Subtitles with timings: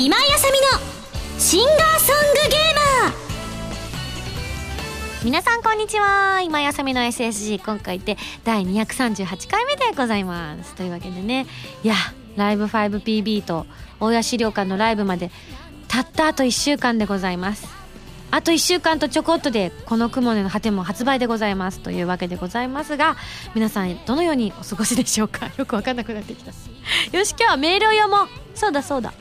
[0.00, 2.60] 今井あさみのシンガーソングゲー
[3.08, 3.14] マー。
[5.24, 6.40] 皆さんこんにちは。
[6.40, 10.76] 今井あさみの SSG 今回で第238回目でございます。
[10.76, 11.48] というわけでね。
[11.82, 11.96] いや
[12.36, 13.66] ライブ 5PB と
[13.98, 15.32] 大谷資料館のライブまで
[15.88, 17.66] たったあと1週間でございます。
[18.30, 21.80] あと1週間とちょこっとでこの雲の果ても発売でございます。
[21.80, 23.16] というわけでございますが
[23.56, 25.50] 皆さんどのようにお過ごしでしょうか。
[25.56, 26.52] よくわかんなくなってきた。
[26.52, 28.28] よし今日はメールを読もう。
[28.54, 29.12] そうだそうだ。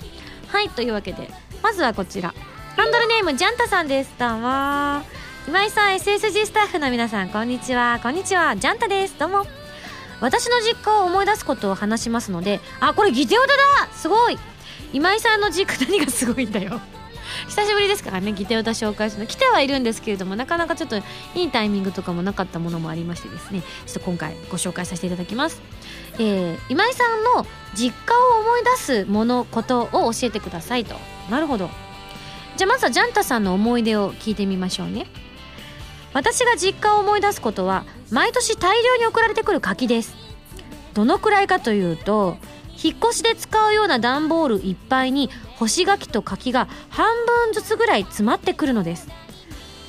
[0.48, 1.30] はいというわけで
[1.62, 2.34] まずはこちら。
[2.76, 4.14] ハンドルネームジャンタさんです。
[4.18, 5.02] どうも。
[5.48, 8.00] 今井さん SSG スタッフの皆さんこんにちは。
[8.02, 8.56] こんにちは。
[8.56, 9.18] ジャンタです。
[9.20, 9.46] どうも。
[10.22, 13.54] 私の実家を思い出すことを話しますのであこれギテオタだ。
[13.94, 14.38] すごい。
[14.94, 16.80] 今井さんの実家何がすごいんだよ。
[17.48, 19.28] 久しぶりですからねギテオタ紹介するの。
[19.28, 21.02] 来てはいるんですけれどもなかなかちょっとい
[21.36, 25.62] いタイミングとかもなかったものもありましてですねちょっと今回ご紹介させていただきます、
[26.20, 27.46] えー、今井さんの
[27.76, 30.96] 実家を思い出すものことを教えてくださいと。
[31.30, 31.70] なるほど。
[32.56, 35.06] じゃあまずはジャンタさんの思い出を聞いてみましょうね。
[36.14, 40.16] 私が実家を思い出すことは毎年大量に送られてくる柿です。
[40.96, 42.38] どのくらいかというと
[42.82, 49.08] 引っ越しで使うような段ボールいっぱいに干し柿と柿が半分ずつぐらい詰まってくるのです。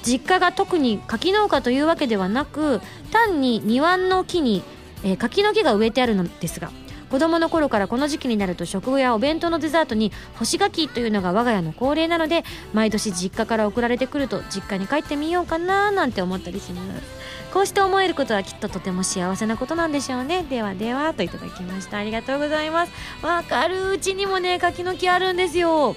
[0.02, 4.62] 実家が特に柿農家というわけではなく単に庭の木に、
[5.04, 6.70] えー、柿の木が植えてあるのですが
[7.10, 17.18] 子供の頃からこの時期になると食後やお弁当のデザートに干し柿というのが我が家の恒例なので毎年実家から送られてくると実家に帰ってみようかななんて思ったりします。
[17.52, 20.42] こうして思えることはきっととても幸せなことなんでしょうね。
[20.42, 25.96] ではではといただきましたありがとうございますわかるうちにもね柿の木あるんですよ。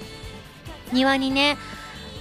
[0.92, 1.58] 庭にね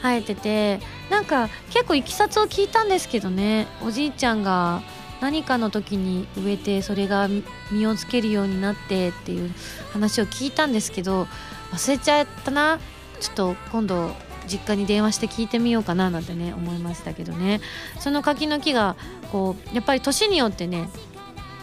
[0.02, 4.81] 生えててなんか結構いきさつを聞いたんですけどねおじいちゃんが
[5.22, 7.30] 何かの時に植えてそれが
[7.72, 9.52] 実をつけるようになってっていう
[9.94, 11.27] 話を聞いたんですけど
[11.72, 12.80] 忘れちゃったな。
[13.20, 14.11] ちょっと今度
[14.48, 17.61] 実家に電話して聞いてみようかななんてね思いましたけどね。
[17.99, 18.95] その柿の木が
[19.32, 20.89] こうやっぱり年によってね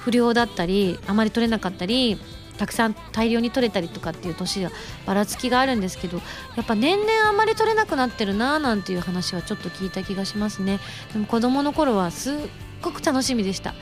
[0.01, 2.19] 不良だったりあまり取れなかったり
[2.57, 4.71] たくさん大量に取れたりとかっていう年が
[5.07, 6.19] ばらつきがあるんですけど
[6.57, 10.81] やっぱ年々あんまり取れなくなってるなーなんていう話はちょっと聞いた気がしますね。
[11.13, 12.37] でも子供の頃はす
[12.83, 13.75] ごく楽しみでした。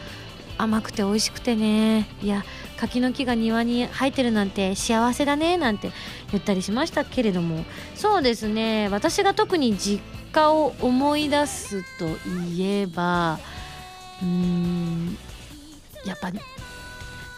[0.58, 2.08] 甘くて美味しくてね。
[2.22, 2.44] いや
[2.76, 5.90] 柿の木が庭に生えてるなんて幸せだねなんて
[6.32, 7.64] 言ったりしましたけれども。
[7.94, 8.88] そうですね。
[8.88, 10.02] 私が特に実
[10.32, 12.06] 家を思い出すと
[12.54, 13.38] いえば
[14.22, 15.18] うーん
[16.04, 16.30] やっぱ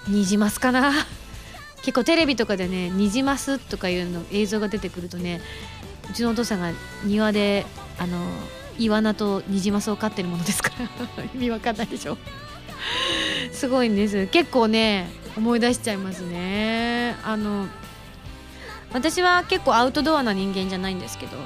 [0.08, 0.92] ニジマスかな。
[1.82, 5.40] 結構テレビとかでねニジマスとかいうの映像が出てくるとね
[6.10, 6.72] うちのお父さんが
[7.04, 7.66] 庭で
[7.98, 8.18] あの
[8.78, 10.70] イワナとニジマスを飼ってるものですか
[11.16, 11.24] ら。
[11.34, 12.16] 意味わかんないでしょ。
[13.52, 14.26] すごいんです。
[14.28, 17.16] 結構ね思い出しちゃいますね。
[17.24, 17.66] あの
[18.92, 21.36] 私は結構アウトドアな人間じゃないんですけど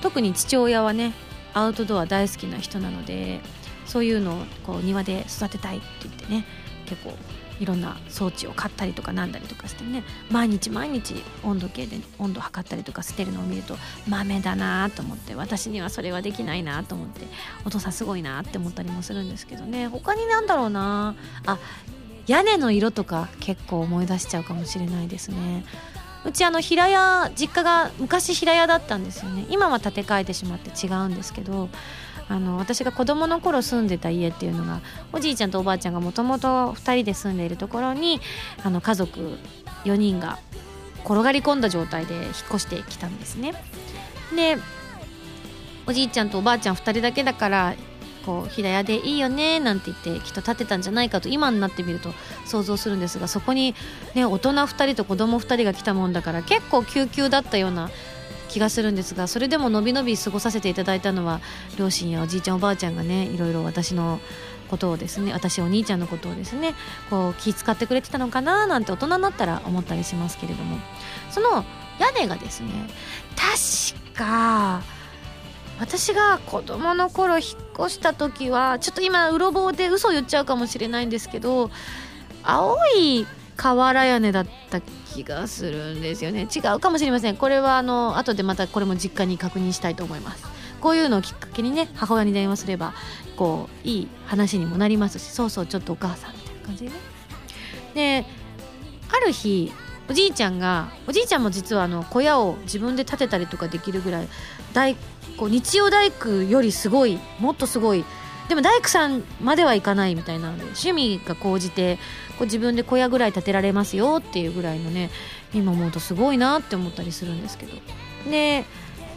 [0.00, 1.12] 特に父親はね
[1.54, 3.40] アウトドア大好きな人なので
[3.84, 6.44] そういうのをこう庭で育てたいって言ってね
[6.86, 7.14] 結構
[7.60, 10.04] いろんな装置を買ったりとかなんだりとかしてね。
[10.30, 13.76] 毎日毎日温度計で温度測ったりとかしてるのを見ると
[14.06, 17.26] 豆だなと思って私にはそれはできないなと思って
[17.64, 19.88] お父さんすごいなって思ったりもするんですけどね。
[19.88, 21.14] 他になんだろうな
[21.46, 21.58] あ
[22.26, 25.64] 屋根の色とか結構思い出しちゃうかもしれないですね。
[26.24, 29.46] うちあの平屋実家が昔平屋だったんですよね。
[29.48, 31.68] 今は建て替えてしまって違うんですけど
[32.28, 34.80] あの私が子供の頃住んでた家っていうのが
[35.12, 38.20] おじいちゃんとおばあちゃんがもともと2人で住んでいるところに
[38.62, 39.38] あの家族
[39.84, 40.38] 4人が
[41.04, 43.54] 転がり込んだ状態で引っ越してきたんですね。
[44.36, 44.58] で
[45.86, 47.74] おじいちゃんとおばあちゃん2人だけだから
[48.26, 52.12] こう平屋でいいよねなんて言ってきっと建てたんじゃないかと今になってみると
[52.44, 53.74] 想像するんですがそこに、
[54.14, 57.88] ね、大人2人と子供2人が来たもんだから結構救急だったような
[58.48, 61.40] 気がするんですがそれでものびのび過ごさせていただいたのは
[61.78, 64.20] 両親やおじいちゃんおばあちゃんがねいろいろ私の
[64.68, 66.74] ことをですね私お兄ちゃんのことをですね
[67.10, 70.78] こう気遣ってくれてたのかななんて大人になったら思ったりしますけれども。
[71.30, 71.64] その
[71.98, 72.68] 屋根がですね
[73.36, 74.82] 確か
[75.78, 81.70] 私が子供の頃引っ越した時はちょっと今うろ覚えで嘘言っちゃうかもしれないんですけど
[82.42, 83.26] 青い
[83.58, 86.46] 瓦屋根だった気がするんですよね。
[86.54, 87.36] 違うかもしれません。
[87.36, 90.44] これはあの後でまたこれも実家に確認したいと思います。
[90.80, 92.94] こういうのをきっかけにね母親に電話すれば
[93.36, 96.96] こういい話にもなりますしそうそうちょっとお母さんみたいな感じでね。
[97.94, 98.26] で
[99.10, 99.72] ある日
[100.08, 104.28] おじいちゃんがおじいちゃんも実はあの小屋を自分で建てたりとかできるぐらい
[104.72, 104.94] 大
[105.36, 108.04] こう日曜大工よりすごいもっとすごい
[108.48, 111.96] でも大工さんまではいかないみたいなので趣味が高じて
[112.38, 115.10] こう自分で小屋ぐらい建てられますよっていうぐらいのね
[115.52, 117.72] 今思うとすごいなって思ったりするんですけど
[118.30, 118.64] で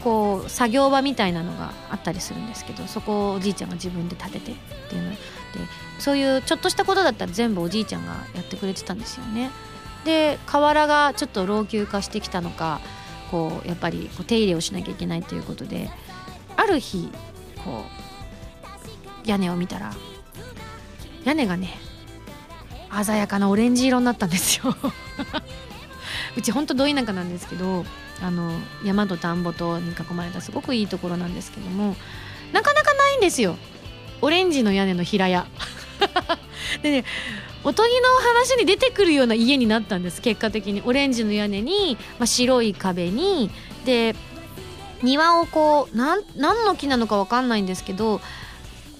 [0.04, 4.56] こう作業場みたいなのがあったりするんですけどそこをおじいちゃんが自分で建ててっ
[4.90, 5.18] ていうので
[6.00, 9.52] そういうちょっとしたことだったら全部おじいちゃんがやってくれてたんですよね。
[10.04, 12.82] で河原がちょっと老朽化してきたのか
[13.30, 15.92] こうやっぱりこう手入れをしなきゃいけないということで
[16.58, 17.12] ある日
[17.64, 18.01] こう
[19.26, 19.92] 屋根を見たら
[21.24, 21.78] 屋根がね
[23.04, 24.76] 鮮やかなオレンジ色になったんですよ。
[26.36, 27.86] うちほんとど田舎なんですけど
[28.22, 28.52] あの
[28.84, 31.96] 山と田んぼとに囲まれたすごくいいところなんですけども
[32.52, 33.58] なかなかないんですよ。
[34.22, 35.48] オレンジの屋根の平屋。
[36.84, 37.06] でね
[37.64, 38.08] おとぎの
[38.40, 40.22] 話に出てくるような家になったんです。
[40.22, 40.82] 結果的に。
[40.84, 43.52] オレンジの屋根に、まあ、白い壁に
[43.86, 44.16] で
[45.04, 48.22] 庭をこうなん何の木なのか分かんないんですけど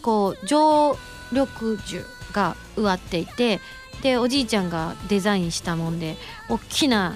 [0.02, 0.98] こう常
[1.32, 3.60] 緑樹が植わっていて
[4.02, 6.18] でおじいちゃんがデザインしたもんで
[6.50, 7.16] 大きな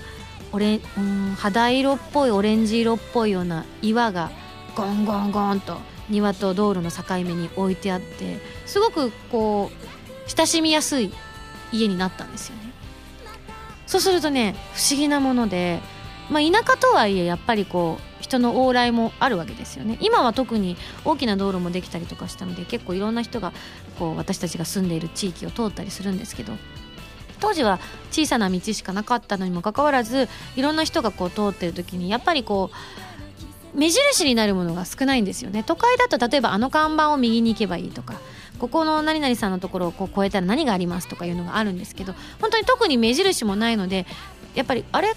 [0.52, 4.32] オレうん肌色っぽいオレンジ色っぽいような岩が
[4.76, 5.78] ゴンゴンゴンと
[6.10, 11.12] 庭と道路の境目に置いてあってすごくこう親しみやすい
[11.72, 12.62] 家になったんですよね。
[13.88, 15.80] そうするとね不思議なもので、
[16.30, 19.98] まあ、田舎とはいえやっぱりこう人の往来もあるわけですよね。
[20.02, 23.54] 今は特に大きな道路もできたりとかしたので結構いろんな人が
[24.00, 26.54] こう私たちが住んでいる地域を通ったりするんですけど
[27.40, 27.80] 当時は
[28.12, 32.72] 小さな道しかなかったのにもかかわらずいろんな人がこう通ってる時にやっぱりこ
[33.74, 35.62] う目印になるものが少ないんですよね。
[35.62, 38.16] 都会だと例えばあの看板を右に行けばいいとか
[38.58, 44.06] ここの何々さんのところをこう越えたら何がありますとかいうのがあるんですけど本当に特に目印もないので
[44.56, 45.14] やっぱりあれ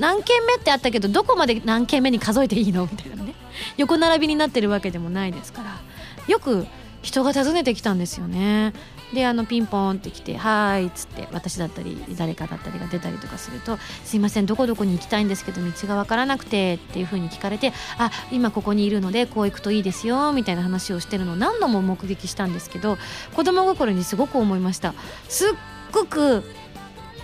[0.00, 2.88] 何軒目ってあったけどどこまで何軒目に数えていいの？
[2.90, 3.34] みたいなね。
[3.76, 5.78] 横並びになってるわけでもないですから。
[6.26, 6.66] よく
[7.02, 8.72] 人が訪ねてきたんですよね。
[9.14, 22.98] であのピンポンって来て「はい」っつって私だったり誰かだったりが出たりとかすると「すいませんどこどこに行きたいんですけど道が分からなくて」っていうふうに聞かれて「あ今ここにいるのでこう行くといいですよ」みたいな話をしてるのを何度も目撃したんですけど
[23.34, 24.94] 子供心にすごく思いました。
[25.28, 25.52] すっ
[25.90, 26.44] ごく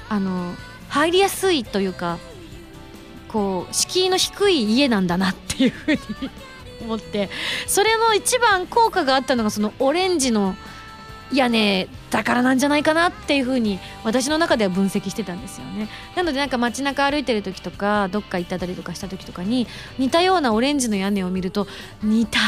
[0.09, 0.57] あの
[0.89, 2.19] 入りやすいというか
[3.37, 5.99] こう敷居の低い家なんだなっていうふうに
[6.81, 7.29] 思って
[7.67, 10.55] それの一番効果があったのがそのオレンジの
[11.33, 15.89] 屋根だからなんじゃないかなっていうふうに私の中では分析してたんですよね。
[16.15, 19.67] なのでなんか街中歩いてる時とかどっか行ったりとかした時とかに
[19.99, 21.67] 似たようなオレンジの屋根を見ると
[22.03, 22.39] 似た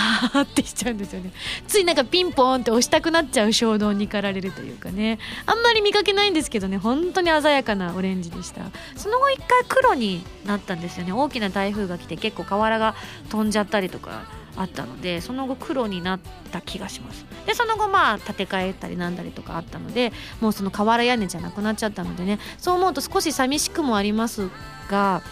[0.40, 1.32] ってしちゃうんですよね。
[1.66, 5.18] ついなんかピンポーンって押したくなっちゃう衝動に駆られるというかね。
[5.46, 8.62] あんまり見かけないんですけどね本当に鮮やかなオレンジでした。
[8.96, 11.12] その後一回黒になったんですよね。
[11.12, 12.94] 大きな台風が来て結構瓦が
[13.28, 14.22] 飛んじゃったりとか
[14.58, 16.20] あったのでその後黒になっ
[16.50, 17.24] た気がします。
[17.46, 24.50] でその後まあ建て替えたりなんだりとかあったのでもうその瓦屋根じゃなくなっちゃったのでねそう思うと少し寂しくもあります
[24.90, 25.22] が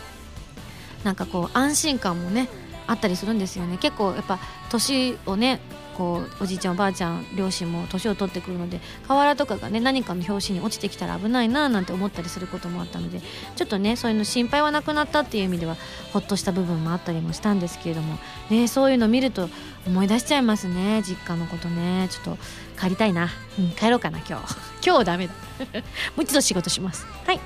[1.05, 2.49] なんかこう安心感もね
[2.87, 3.79] あったりするんですよね。
[3.79, 4.39] 結構やっぱ
[4.71, 5.61] 年をね
[5.97, 13.21] こうおじいちゃんおばあちゃん両親も年を取ってくるので瓦とかがね何かの拍子に落ちてきたら危ないななんて思ったりすることもあったので
[13.57, 15.77] ちょっとねそういうの心配はなくなったっていう意味では
[16.13, 18.19] ほっとした部分もあったりもしたんですけれども
[18.51, 19.49] ねそういうの見ると
[19.87, 22.09] 思い出しちゃいますね実家のことね。
[22.11, 22.39] ちょっと
[22.81, 23.29] 帰りたいな、
[23.59, 24.57] うん、帰ろうかな今日。
[24.85, 25.27] 今日ダメ。
[25.27, 25.33] だ
[26.17, 27.07] もう一度仕事します。
[27.27, 27.41] はい。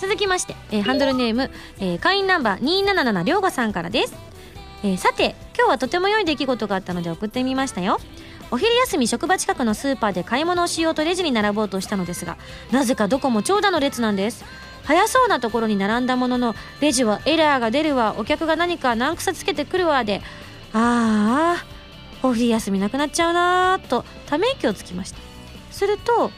[0.00, 4.14] 続きまして、えー、ハンドルネーム、えー、会員ナンバー277りょうがさんからです。
[4.82, 7.98] えー、さて今日はとても良い出来事があったので送ってみましたよ。
[8.52, 12.36] お昼休み職場近くのスーパーで買い物をしようとレジに並ぼうとしたのですが
[12.72, 14.44] なぜかどこも長蛇の列なんです。
[14.84, 18.16] 早そうなところに並んだもののレジはエラーが出るわ。
[18.18, 20.22] お客が何か難癖つけてくるわで
[20.72, 25.18] ああお昼休みなくなっちゃうなーとため息をつきました。
[25.70, 26.32] すると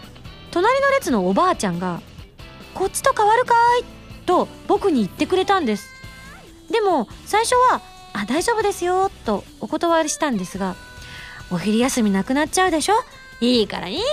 [0.51, 2.03] 隣の列のおばあちゃんが
[2.75, 3.85] 「こっちと変わるかい?」
[4.27, 5.89] と僕に言ってくれたんです。
[6.71, 7.81] でも最初は
[8.23, 10.77] あ大丈夫ですよとお断りしたんですが
[11.51, 12.95] お昼休みなくなっちゃうでしょ
[13.41, 14.05] いいからいいか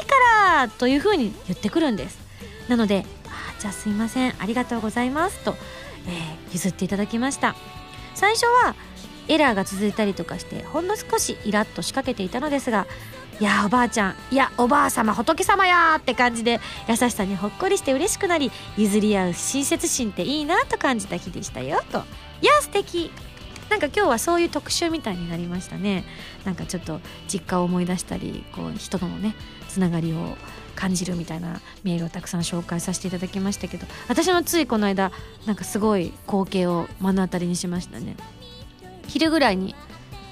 [0.58, 2.18] らというふうに言ってくるんです。
[2.68, 4.36] なのであじゃあすいません。
[4.40, 5.56] ありがとうございますと、
[6.08, 7.56] えー、譲っていただきました。
[8.16, 8.76] 最初は
[9.28, 12.88] エラーが続いたりとかしてほんの少しイラッと仕掛けていたのですが
[13.40, 14.16] いやおばあちゃん。
[14.32, 21.82] いやおばあ様仏様やって感じで優しさにほっこりして嬉しくなり譲り合う親切心っていいなと感じた日でしたよ。
[21.92, 22.04] と
[22.42, 23.12] いや素敵。
[23.70, 26.04] なんか今日はそういう特集みたいになりましたね。
[26.44, 29.36] なんかちょっと実家を思い出したりこう人とのね
[29.68, 30.36] つながりを
[30.76, 35.12] 感じるみたいなメールをたくさん紹介させていただきましたけど私もついこの間
[35.46, 38.16] なんかすごい光景を目の当たりにしましたね。
[39.08, 39.76] 昼ぐらいに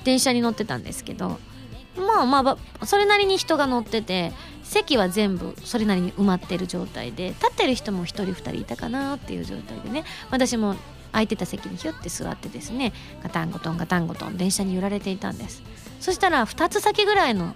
[0.04, 1.40] 電車に乗ってたんですけど
[1.98, 4.32] まあまあそれなりに人が乗ってて
[4.64, 10.04] 席は全部それなりに埋まってる状態で立ってる人も1人2人いたかなっていう状態でね。
[10.30, 10.76] 私も
[11.12, 15.64] 空いてた席にひゅって座ってですねガタンゴトンガタンゴトン電車に揺られていたんです。
[16.00, 17.56] そしたら2つ先ぐらいの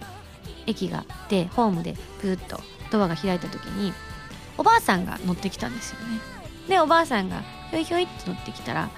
[0.66, 2.60] 駅がでホームでプーッと
[2.92, 3.94] ドアが開いた時に
[4.58, 6.20] おばあさんが乗ってきたんですよね。
[6.68, 7.42] でおばあさんが
[7.72, 8.90] ひょいひょいって乗ってきたら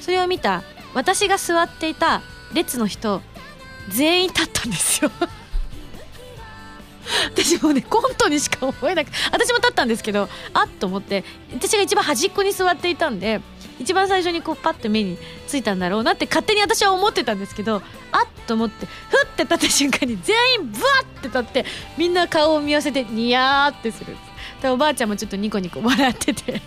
[0.00, 0.62] それを見た
[0.94, 2.22] 私が座っていた
[2.54, 3.22] 列の人
[3.88, 5.10] 全員立ったんですよ。
[7.34, 13.40] 私もねコントにしか思えなく私も立ったんですけどあっと思って私が一番端っこに座っていたんで
[13.78, 17.82] 一番最初にこうパッて目についたんだろうなって勝手に私は思ってたんですけどあっ
[18.46, 18.90] と思ってふ
[19.24, 21.64] って立った瞬間に全員ブワッて立って
[21.96, 24.16] みんな顔を見合わせてニヤーってする
[24.60, 26.60] でおばあちゃんもちょっとニコニコ笑ってて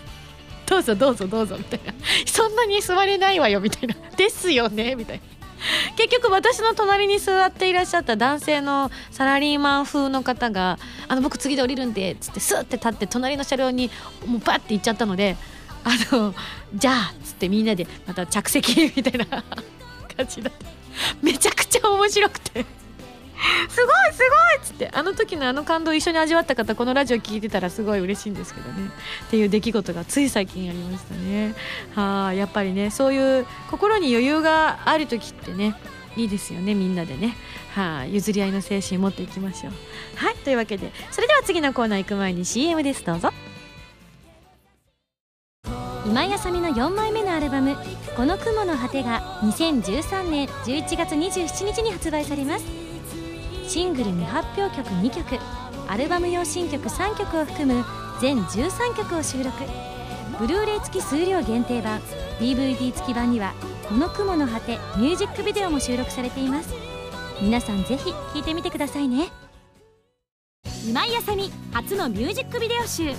[0.66, 1.92] どうぞどうぞどうぞみたいな。
[2.26, 3.94] そんなに座れないわよみたいな。
[4.16, 5.22] ですよねみたいな。
[5.96, 10.78] 結局私の隣に座っていらっしゃった男性のサラリーマン風の方が
[11.08, 13.90] 「あの僕次で降りるんで」っつってスッて立って隣の車両に
[14.26, 15.36] もうバッて行っちゃったので
[15.84, 16.34] 「あの
[16.74, 20.66] じゃあ」っつってみんなでまた着席みたいな感じだった
[21.22, 22.83] めちゃくちゃ面白くて。
[23.68, 24.90] すごいすごいっつって。
[24.92, 28.90] あの時のあの感動一緒に味わった方このラジオ聞いてたらすごい嬉しいんですけどね。
[29.26, 31.54] っていう出来事がつい最近ありましたね。
[31.94, 35.76] はあやっぱりねそういう心に余裕がある時ってね
[36.16, 37.36] いいですよねみんなでね。
[37.74, 39.72] はあ譲り合いの精神持っていきましょう。
[40.16, 43.04] はいというわけでそれでは次のコーナー行く前に CM です。
[43.04, 43.30] どうぞ。
[46.06, 47.76] 今井あさみの4枚目のアルバム
[48.14, 52.83] 「この雲の果て」が2013年11月27日に発売されます。
[53.66, 55.38] シングル未発表曲2曲。
[55.88, 57.84] アルバム用新曲3曲を含む
[58.20, 59.52] 全13曲を収録。
[60.38, 62.00] ブルーレイ付き数量限定版
[62.40, 63.54] DVD 付き版には
[63.88, 66.74] 「この雲の果て」ミュージックビデオも収録されています。
[67.40, 69.28] 皆さんぜひ聴いてみてくださいね。
[70.86, 73.12] 今井あさみ初のミュージックビデオ集。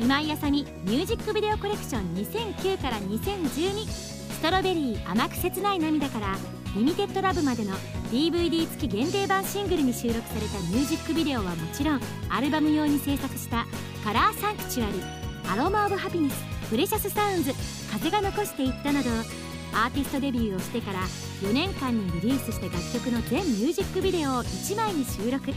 [0.00, 6.38] 今井あさみミュージックビデオコレクション2009から2012ストロベリー甘く切ない涙から
[6.76, 7.74] リミテッドラブまでの
[8.12, 13.66] DVD 付き限定版シングルに収録されたミュージックビデオはもちろんアルバム用に制作した
[14.04, 15.00] 「カラーサンクチュアリ」
[15.50, 16.34] 「アロマ・オブ・ハピネス」
[16.70, 17.52] 「プレシャス・サウンズ」
[17.90, 19.10] 「風が残していった」など
[19.72, 21.00] アーティストデビューをしてから
[21.42, 25.52] 4年間にリリースした楽曲の全ミュージックビデオを1枚に収録。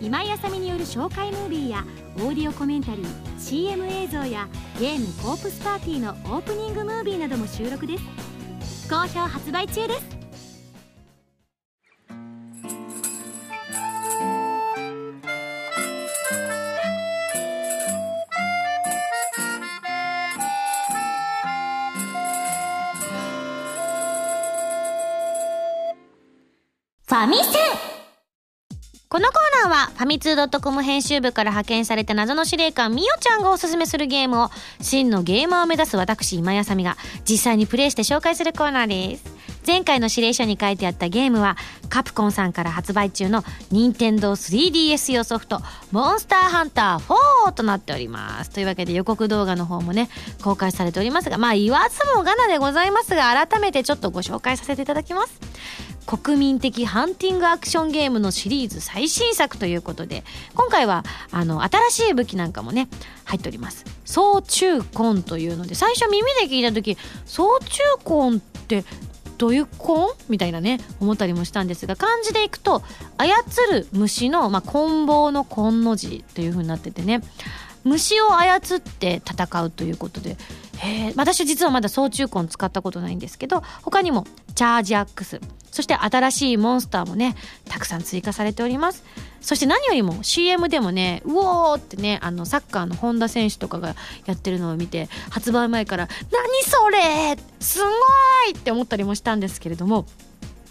[0.00, 1.84] 今井あさみによる紹介ムービーや
[2.18, 4.48] オーディオコメンタリー CM 映像や
[4.78, 8.04] ゲーム「コープスパーティー」のオープニングムービーなども収録です。
[8.88, 10.17] 好評発売中です。
[27.18, 27.44] ァミセン。
[29.08, 36.96] このコーナーはファミツー .com 編集部から派遣された謎の司令官みおちゃんがおすすめするゲームを真のゲーマーを目指す私今やさみが
[37.28, 39.24] 実際にプレイして紹介するコーナーです。
[39.66, 41.56] 前回の指令書に書いてあったゲームは
[41.88, 45.60] カプコンさんから発売中の任天堂 3DS 用ソフト
[45.90, 47.14] モンスターハンター
[47.46, 48.50] 4となっております。
[48.50, 50.10] というわけで予告動画の方もね
[50.44, 55.40] 公開されておりますがまあ言わずもがなでございますが改めてちょっとご紹介させていただきます。
[56.08, 60.24] 国民的ハンティングアクションゲームのシリーズ最新作ということで
[60.54, 62.88] 今回はあの新しい武器なんかもね
[63.24, 63.84] 入っております。
[64.06, 66.96] 総中根というので最初耳で聞いた時
[67.26, 68.86] 総中根って
[69.36, 69.68] どういう根
[70.30, 72.82] みたいなね思ったりもしたんですが漢字でいくと
[73.18, 73.26] 操
[73.70, 77.20] る虫の、まあ、棍棒の根の字という風になっててね
[77.84, 80.38] 虫を操って戦うということで
[80.80, 87.36] へ私実はまだ総中根使ったことないんですけど他にもチャージアックスそして新しいモンスターもね
[87.68, 89.04] たくさん追加されております
[89.40, 93.94] そして何よりも CM でもねうおーってねあのサッカーの本田選手とかが
[94.26, 97.86] やってるのを見て発売前から「何それすご
[98.48, 100.06] い!」って思ったりもしたんですけれども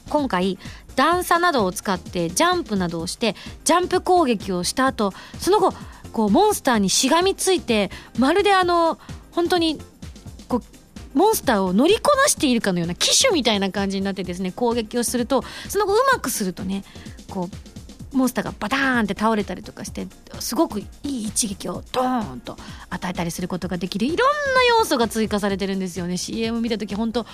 [0.10, 0.58] 今回
[0.96, 3.36] 段差などを使ってジャンプなどをして
[3.66, 5.74] ジャンプ攻撃をした後その後
[6.12, 8.98] こうモンスターにしがみついてまるであの
[9.32, 9.80] 本当に
[10.48, 16.84] こうモンスターを乗りこなしているかのような機種みたいな感じになってですね攻撃をするとその後うまくするとね
[17.30, 20.08] こうモンスターがバターンって倒れたりとかして
[20.39, 22.56] すごくいい一撃をドーンと
[22.89, 26.18] 与えたりすることができるいろんな要素が追加されてるんですよね。
[26.18, 27.25] CM 見た時本当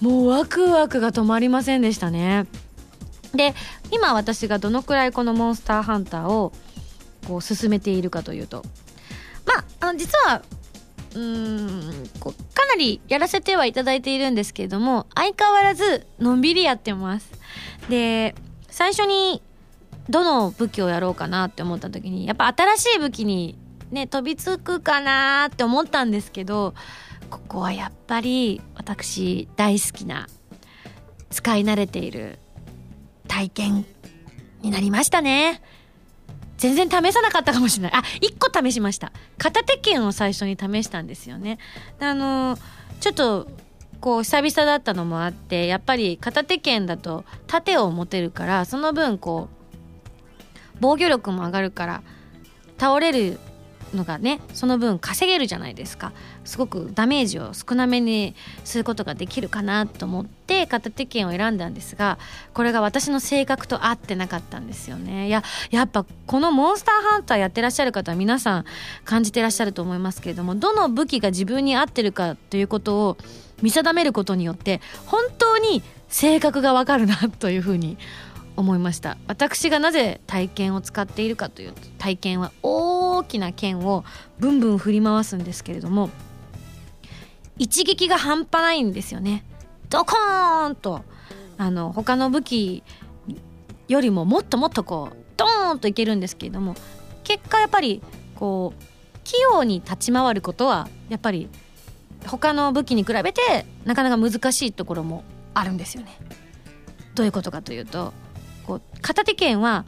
[0.00, 2.46] もうワクワクが止まりませんでしたね。
[3.34, 3.54] で
[3.90, 6.52] 今私がどのくらいこのモンスターハンターを
[7.26, 8.64] こう進めているかというと
[9.46, 10.42] まああの実は
[11.16, 17.32] うーんこかなりやらせてはいただいているんですけれども相変わらずのんびりやってます
[17.88, 18.34] で
[18.68, 19.42] 最初に
[20.10, 23.58] どの武器をやろうかなって思った時にやっぱ新しい武器に
[23.90, 26.74] ね飛びつくかなって思ったんですけど
[27.30, 30.28] ここはやっぱり私大好きな
[31.30, 32.38] 使い慣れている
[33.26, 33.86] 体験
[34.60, 35.60] になりましたね。
[36.56, 37.92] 全然試さなかったかもしれない。
[37.94, 39.12] あ、1個試しました。
[39.38, 41.58] 片手剣を最初に試したんですよね。
[42.00, 42.56] あの、
[43.00, 43.48] ちょっと、
[44.00, 49.76] こう、久々だったのもあって、やっぱり片手剣だと盾を持てるから、その分こう、
[50.80, 52.02] 防御力も上がるから、
[52.78, 53.38] 倒れる
[53.96, 56.12] のがねその分稼げるじゃないですか。
[56.44, 58.34] すごくダメージを少なめに
[58.64, 62.18] することができるかなと思って片手剣を選んだんですが
[62.54, 65.26] これが私の性格と合ってなかったんですよね。
[65.26, 68.64] いややっぱこのモンスターハンターやってらっしゃる方は皆さん
[69.04, 73.16] 感じてらっしゃると思いますけれどもどの武器が自分に合ってるかということを
[73.62, 77.96] 見定めることによって本当に性格がわかるなというふうに
[78.56, 79.18] 思いました。
[79.26, 82.52] 私がなぜ体験を使っているかという体験は
[83.16, 84.04] 大きな剣を
[84.38, 86.10] ブンブン振り回すんですけれども
[87.58, 89.44] 一撃が半端ないんですよね
[89.88, 91.02] ドコーンと
[91.58, 92.82] あの他の武器
[93.88, 96.74] よりももっともっとこうドーンといけるんですけれども
[97.24, 98.02] 結果やっぱり
[98.34, 101.48] こう器用に立ち回ることはやっぱり
[102.26, 106.16] 他の武器に比べてなかなか難しいところもあるんですよね。
[107.14, 108.12] どういうことかというと
[108.66, 109.86] こう片手剣は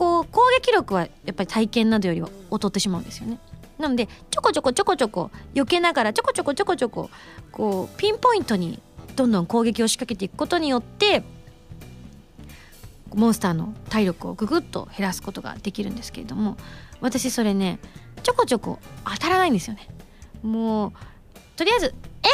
[0.00, 3.38] こう攻撃力はやっぱり体験などよりは劣ってしまうんですよね。
[3.78, 7.10] なのでちょこちょこちょこちょこ避けながらちょこちょこちょこちょこ
[7.52, 8.80] こうピンポイントに
[9.14, 11.22] どんどん攻撃を仕掛けていくことによって
[13.14, 16.56] モンスターの体力をぐぐっと減らすことができるんですけれども
[17.02, 17.78] 私それね
[18.22, 19.86] ちょこちょこ当たらないんですよね。
[20.42, 20.92] もう
[21.56, 21.94] とりあえず「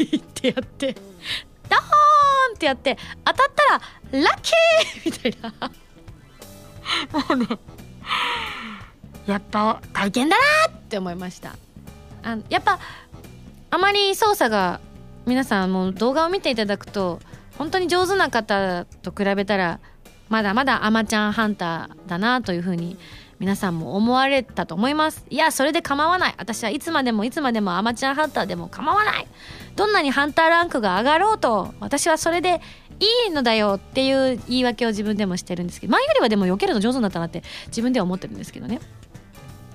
[0.00, 3.64] えー!」ってやってドーンってやって当たった
[4.16, 5.70] らラッキーみたいな
[7.12, 7.46] もうね
[9.26, 10.36] やっぱ体験だ
[10.68, 11.56] なって思いました。
[12.22, 12.78] あやっぱ
[13.70, 14.80] あまり操作が
[15.26, 17.20] 皆さんもう動画を見ていただくと
[17.58, 19.80] 本当に上手な方と比べたら
[20.28, 22.96] まだまだアマちゃんハンターだなというふうに
[23.38, 25.24] 皆さんも思われたと思います。
[25.30, 26.34] いやそれで構わない。
[26.38, 29.26] 私はいつまでもいつまでもアマチュアハンターでも構わない。
[29.76, 32.60] どんなにハンターランクが上がろうと私はそれで
[33.00, 38.80] いいのだよっていう言い訳を自分でもしてるんですけど前よりはでも避けるの上手になったなって自分では思ってるんですけどね。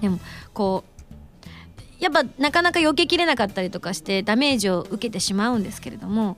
[0.01, 0.19] でも
[0.53, 0.93] こう
[2.03, 6.37] やっぱなかなか避けきれなかったりとかしてダメージを受けてしまうんですけれども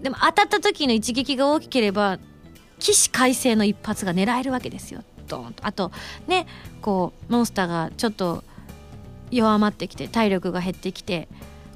[0.00, 2.18] でも当たった時の一撃が大きければ
[2.78, 5.02] 起死回生の一発が狙えるわけですよ。
[5.28, 5.66] ドーンと。
[5.66, 5.92] あと
[6.26, 6.46] ね
[6.80, 8.44] こうモンスターがちょっと
[9.30, 11.28] 弱まってきて体力が減ってきて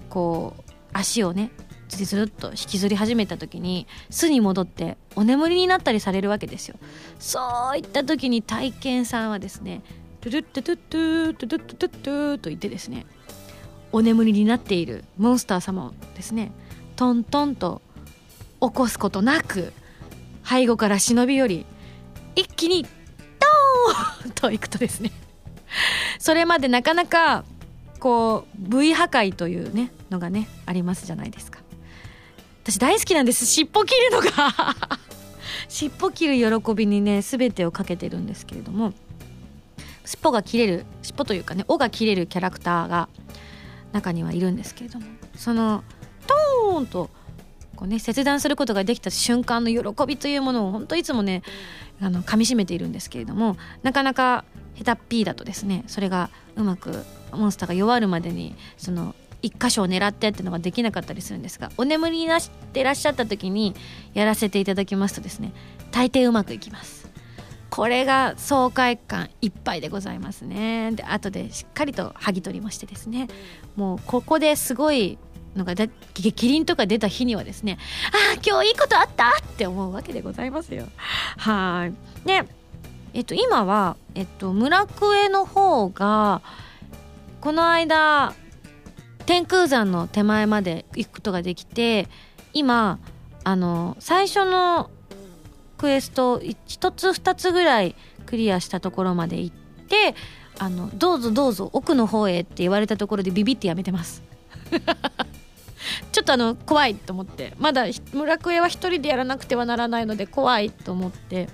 [0.09, 1.51] こう足をね
[1.97, 6.77] ずっと引きずり始めた時に巣に戻ってお眠りになったりされるわけですよ。
[7.19, 7.41] そ
[7.73, 9.83] ういった時に大剣さんはですね
[10.21, 13.07] トゥルットゥトゥトゥトゥトゥトゥトゥと言ってですね
[13.93, 16.53] お眠りになっているモンスター様をですね
[16.97, 17.83] トントンと
[18.61, 19.73] 起こすことなく
[20.45, 21.67] 背後から忍び寄り
[22.37, 25.11] 一気にドーンといくとですね。
[26.19, 27.45] それまでなかなか
[27.99, 31.61] こう V 破壊というねのがねありますじゃないですか。
[32.71, 33.47] 私大好きなんです。
[33.47, 34.77] 尻尾切るのが。
[35.69, 38.93] 尻尾切る喜びにね全てをかけてるんですけれども。
[40.05, 43.09] 尻尾が切れる尻尾というかね尾が切れるキャラクターが
[43.93, 45.07] 中にはいるんですけれども。
[45.35, 45.83] その
[46.29, 47.11] トーンと
[47.75, 51.43] こうね切断することができた瞬間の喜びというものを本当いつもね
[52.01, 54.45] あの噛みしめているんですけれどもなかなか
[54.77, 62.41] 下手っぴーだとですねそれがうまくモンスターが弱るまでにその一箇所を狙ってっていうのができなかったりするんですがお眠りになっ
[62.73, 63.75] てらっしゃった時に
[64.15, 65.53] やらせていただきますとですね
[65.91, 67.01] 大抵うまくいきます。
[67.71, 70.91] これが爽快感いっぱいでございますね。
[70.93, 73.29] で後でしっかりと剥ぎ取りましてですね
[73.77, 75.19] もうここですごい
[75.55, 75.75] のが
[76.15, 77.79] キリンとか出た日にはですね
[78.13, 80.87] ああ今日いいことあったって思うわけでございますよ。
[81.37, 81.91] は
[82.25, 82.27] い。
[82.27, 82.45] で
[83.15, 86.43] えっと今はえっと村クエの方が
[87.41, 88.35] この間
[89.31, 92.09] 天空山の手前まで行くことができて
[92.53, 92.99] 今
[93.45, 94.91] あの最初の
[95.79, 97.95] クエスト1つ2つぐらい
[98.27, 100.17] クリアしたところまで行って
[100.59, 104.25] あのどうぞどうぞ奥の方へって言われたところでビビってやめてます。
[106.11, 107.55] ちょっとあの怖いと思って。
[107.61, 111.49] まだ村クエは一人でやらなくてはならないので怖いと思って。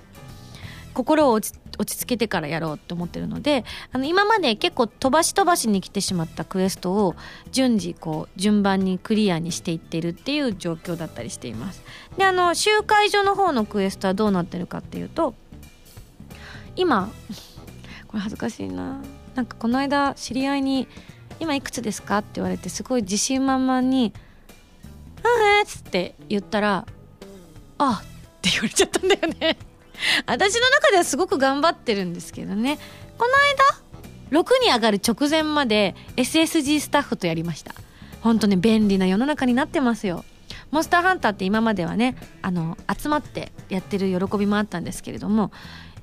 [0.95, 7.15] 心を落ち落ち着けてからやろうと思ってるのであの今まで結構飛ばし飛ばしに来てしまったクエストを
[7.51, 11.83] 順次こう順番にクリアにしていってるっていう状況だったりしています
[12.17, 15.35] であの集会所の方のクエストはどうなってるかっていうと
[16.75, 17.09] 今
[18.07, 19.01] これ恥ずかしいな
[19.35, 20.87] なんかこの間知り合いに
[21.39, 24.13] 「今いくつですか?」って言われてすごい自信満々に
[25.23, 26.85] 「うんえっ」つって言ったら
[27.77, 29.57] 「あって言われちゃったんだよね
[30.25, 32.77] 私の中ではすごく頑張ってるんですけどね。
[33.17, 33.33] この
[34.31, 37.73] 間6に上がる直前まで SSG スタッフとやりました。
[38.21, 40.25] 本当ね便利な世の中になってますよ。
[40.71, 45.51] モンスターハンターって今まではねあの集まってやってる喜びもあったんですけれども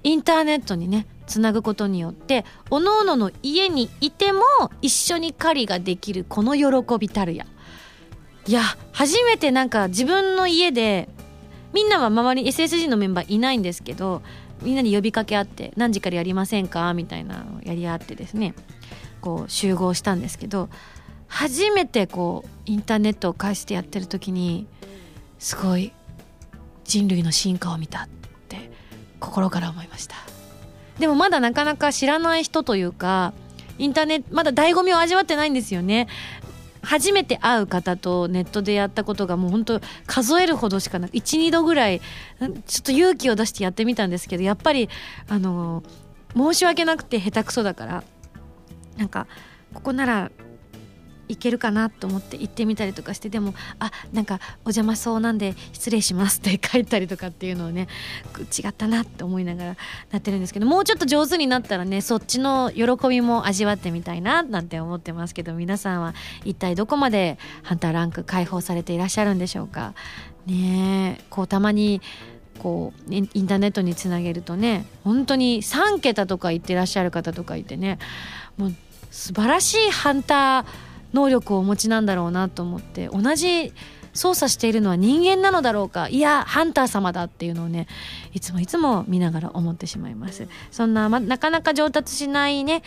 [0.02, 4.40] インターネットにねつなぐことによっておのおのの家にいても
[4.80, 7.46] 一緒に狩りができるこの喜びたるや。
[8.46, 11.08] いや初めてなんか自分の家で
[11.74, 14.22] みんなは周り SSG のメンバーいないんですけど
[14.62, 16.94] みんなに呼びかけ合って何時からやりませんか？
[16.94, 18.54] みたいなのをやり合ってですね
[19.20, 20.70] こう集合したんですけど
[21.26, 24.66] 初めてこうインターネットを介してやってる時に
[25.38, 25.92] すごい
[26.84, 28.08] 人類の進化を見たっ
[28.48, 28.70] て
[29.18, 30.14] 心から思いました。
[31.00, 33.32] でもまだなかなか知らない人というか
[33.78, 36.06] インターネットまだ醍醐味を味わってないんですよね。
[36.84, 42.00] 初めて会う方とネットでやったことがもう本当数えるほどしかなく12度ぐらい
[42.66, 44.88] ちょっと勇気を出してやってみたんですけどやっぱり
[45.28, 45.82] あの
[46.36, 48.04] 申し訳なくて下手くそだから
[48.96, 49.26] なんか
[49.72, 50.30] ここなら
[51.28, 57.88] いけるかなと思って行ってみたりとかしてでもあなんかお邪魔そうなんで失礼しますって書いたりとかっていうのをね
[58.56, 59.76] 違ったなって思いながら
[60.12, 69.94] なってるんですけどもうちょっと上手になったらねそっちの喜びも味わってみたいななんて思ってますけど皆さんは一体どこまでハンターランク解放されていらっしゃるんでしょうか。
[70.46, 72.02] ねえこうたまに
[72.58, 77.98] こうインターネットにつなげるとね本当に3桁とか言ってらっしゃる方とかいてね
[78.56, 78.74] もう
[79.10, 80.64] 素晴らしいハンター
[81.14, 83.72] 能力をお持ちなんだろうなと思って同じ
[84.12, 87.88] 操作しているのは人間なのだろうかいやハンター様だっていうのをね
[88.32, 90.46] いつもいつも見ながら思ってしまいます。
[90.70, 92.82] そんな、ま、なかなか上達しないね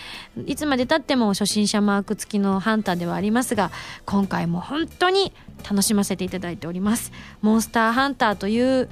[0.46, 3.72] いつまでたっても初心者マーク付きのハンターではありますが
[4.06, 5.34] 今回も本当に
[5.70, 7.12] 楽しませていただいております。
[7.42, 8.90] モンスターハンターという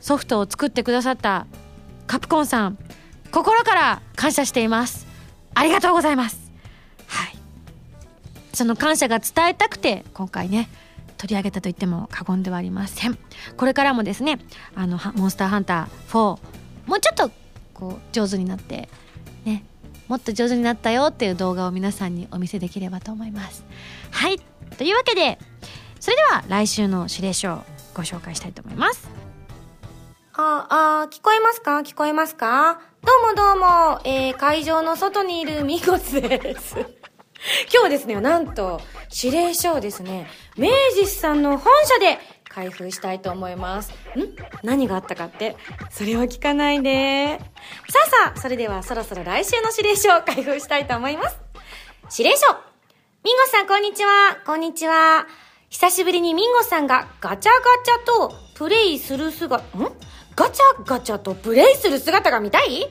[0.00, 1.46] ソフトを作ってくださった
[2.06, 2.78] カプコンさん
[3.32, 5.06] 心から感謝しています。
[5.54, 6.50] ありがとうございます。
[7.06, 7.35] はい。
[8.56, 10.70] その感謝が伝えたくて今回ね
[11.18, 13.18] 取り上げたと言っても過言ではありません。
[13.56, 14.38] これからもですね
[14.74, 16.18] あのモンスターハンター4
[16.86, 17.30] もうちょっと
[17.74, 18.88] こう上手になって
[19.44, 19.62] ね
[20.08, 23.62] もっと上手になったよっていう動画を皆さんにお見せできればと思います。
[24.10, 24.40] はい
[24.78, 25.38] というわけで
[26.00, 29.10] それでは来週の指令書をご紹介したいと思います。
[30.38, 31.78] あ、あ、聞こえますか？
[31.78, 32.80] 聞こえますか？
[33.02, 36.76] どうもどうも、えー、会場の外にいるミコスです。
[37.72, 38.80] 今日はですね、なんと、
[39.22, 43.90] 指令書をですね、明治さんの本社で開封したいと思います。
[43.90, 43.94] ん？
[44.62, 45.56] 何があったかって？
[45.90, 47.38] それは聞かないで。
[47.88, 51.38] さあさあ、それではそろそろ来週の指令書を開封したいと思います。
[52.18, 52.46] 指令書
[53.22, 54.38] ミンゴさん、こんにちは。
[54.44, 55.26] こんにちは。
[55.68, 59.92] 久しぶりにミンゴさんがガチャガチャとプレイする姿、ん？
[60.36, 62.66] ガチャガチャとプレイする姿が見たい？
[62.66, 62.88] というわ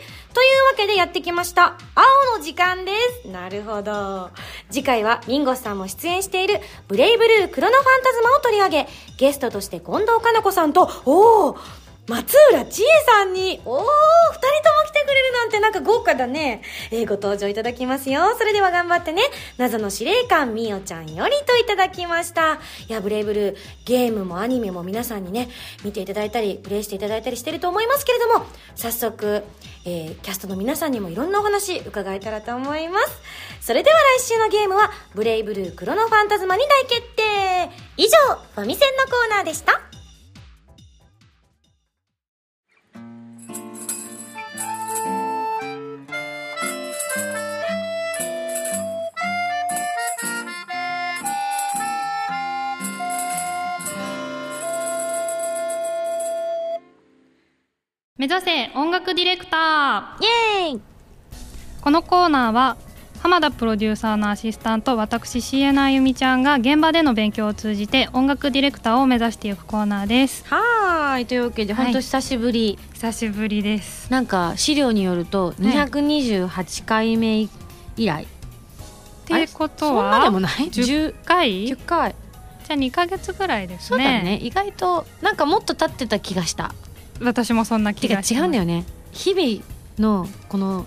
[0.76, 1.78] けでやってきました。
[1.94, 2.92] 青の時間で
[3.24, 3.28] す。
[3.30, 4.32] なるほど。
[4.72, 8.88] 次回はミンゴスさんも出演しているブレイブルークロノファンタズマを取り上げ、
[9.20, 16.62] ゲストとして近藤かな子さんと、おー松浦千恵さんに、おー、二人とも来てくれるなんてなんか豪華だね。
[16.92, 18.36] えー、ご登場いただきますよ。
[18.38, 19.24] それでは頑張ってね。
[19.58, 22.60] 謎の司令官みおちゃんよりといただきました。
[22.88, 25.50] いや、ブレイブルー、ゲームもアニメも皆さんにね、
[25.84, 29.44] 見ていただいたり、プレイしていただいたりしてると思いますけれども、早速、
[29.86, 33.22] えー、キャストの皆さんにもいろんなお話伺えたらと思います。
[33.62, 39.95] それでは来週のゲームは、ブレイブルークロノファンタズマに大決定以上、ファミセンのコーナーでした。
[58.28, 60.24] 目指せ音楽ディレクター。
[60.24, 60.26] イ
[60.66, 60.82] エーイ。
[61.80, 62.76] このコーナーは
[63.20, 70.44] 浜田プロデューサーのアシスタント私 CN あゆみちゃんが現場での勉強を通じて音楽ディレクターを目指していくコーナーです。
[70.48, 74.12] はーいというわけではい本当久しぶり、久しぶりです。
[74.12, 77.48] なんか資料によると228回目
[77.96, 78.28] 以来、っ
[79.28, 81.68] ていうことそんなはでもない10 10, 回。
[81.68, 82.16] じゃ10回
[82.70, 84.40] あ2ヶ月ぐらいですそうだねね。
[84.42, 86.74] 意外となんかもっと経ってた気がした
[87.22, 88.86] 私もそんな気が違うんだよね。
[89.12, 89.64] 日々
[90.00, 90.86] のこの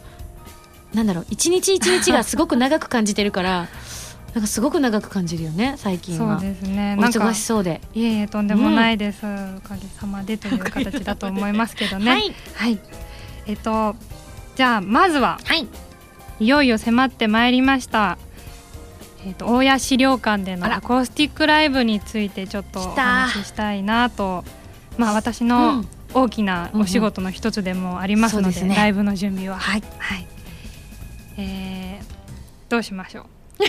[0.92, 3.68] なんだろう一日一日がすごく長く感じてるから
[4.34, 6.38] なんかすごく長く感じるよね最近は。
[6.38, 6.94] そうですね。
[6.98, 7.80] おなんか忙しそうで。
[7.94, 12.10] いえいえとんでもないです、おかげさまでという形だと思いますけどね。
[12.10, 12.34] はい。
[12.54, 12.78] はい。
[13.46, 13.96] えっと
[14.56, 15.66] じゃあまずははい。
[16.40, 18.18] いよいよ迫ってまいりました。
[19.26, 24.44] えー、と大谷資料館でのアコースティックライブについてちょっとお話ししたいなと。
[24.96, 28.74] まあ私うのん大きなお仕事の一つでもありますので,、そうですね。
[28.76, 29.58] ライブの準備は。
[29.58, 29.82] はい。
[29.98, 30.26] はい。
[31.36, 32.18] えー
[32.68, 33.24] どうしましょう？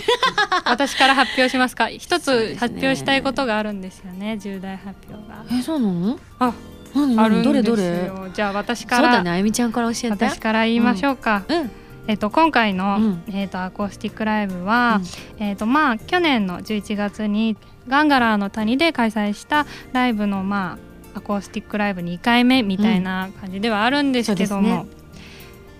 [0.68, 1.88] 私から発表しますか？
[1.88, 5.42] 一つ発表したいことがあるんですよね重大発表が。
[5.50, 6.18] えそうなの？
[6.38, 6.52] あ
[6.94, 7.82] 何あるどれどれ？
[8.06, 10.08] よじゃあ私そうから、だねあゆみちゃんから教えて。
[10.10, 11.70] 私から言いましょうか、うん。
[12.08, 13.22] えっと、今回の、うん。
[13.32, 15.00] えっと、アコースティックライブは、
[15.38, 17.56] えっとまあ、去年の11月に
[17.88, 20.78] ガンガラーの谷で開催したライブの、まあ、
[21.14, 25.00] アコースティックライブ2回目みたいな感じではあるんですけども、そうです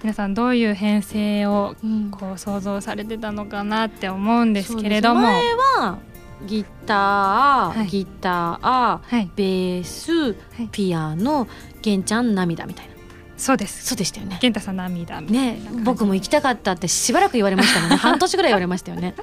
[0.03, 5.99] 皆さんどういう編成をうんこう想像されてたのかなって思うんですけれども、前は
[6.47, 7.87] ギター、はい。
[7.87, 10.35] ギターはい、ベース、
[10.73, 11.47] ピアノ
[11.83, 12.93] 玄ちゃん涙みたいな。
[13.37, 13.87] そうです。
[13.87, 14.39] そうでしたよね。
[14.41, 17.97] 健太さん涙みたいなね僕も行きたかったってしばらく言われましたもんね。
[18.01, 19.15] 半年ぐらい言われましたよね。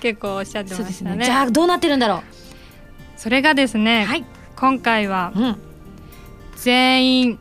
[0.00, 1.16] 結構おっしゃってましたね。
[1.16, 1.24] ね。
[1.24, 2.22] じゃあどうなってるんだろ
[3.16, 4.24] それがですうね、はい、
[4.64, 5.56] 今回はうん、
[6.56, 7.38] 全員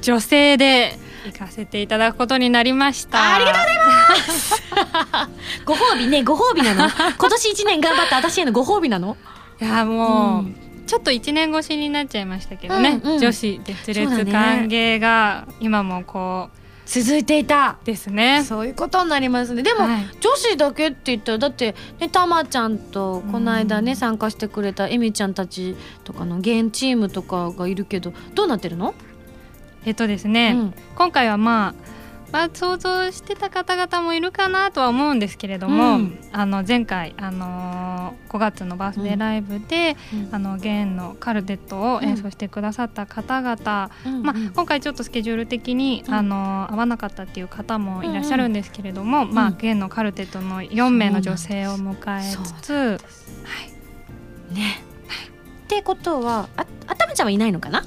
[0.00, 3.34] 女性で行かせていただくことになりました。
[3.34, 5.28] ありがとうござい
[5.66, 6.88] ご褒美ねご褒美なの？
[7.18, 9.18] 今年一年頑張った私へのご褒美なの？
[9.60, 16.48] いやもう、うんちょっと1年越しになっちゃいましたけどね、うんうん女子熱烈歓迎が今もこ
[16.86, 17.78] 続いていた。
[17.82, 18.44] うですね。
[18.44, 19.62] そういうことになりますね。
[19.62, 20.06] でも、はい。
[20.20, 23.96] 女子だけって言ったらだってねたまちゃんとこの間ね、うん。
[23.96, 28.94] 参加してくれたえみちゃんたちとかのゲームチームとかがいるけどどうなってるの、
[29.84, 30.74] えっとですね、うん。
[30.94, 31.95] 今回はまあ
[32.32, 36.18] まあ、想像してた方々もいるかなとは思うんですけれども、うん。
[36.32, 37.96] あの前回、あのー
[38.28, 39.96] 5月のバースデーライブで、
[40.30, 44.22] あのゲーンのカルテットを演奏してくださった方々、うん。
[44.22, 46.14] まあ、今回ちょっとスケジュール的に、うん。
[46.14, 49.32] あの合わなかったっていう方もいらっしゃるんですけれども、ん。
[49.32, 52.98] まあ、弦のカルテットの4名の女性を迎えつつ、は
[54.50, 54.82] い、ね。
[55.64, 57.82] ってことはああたまちゃんはいないのかな？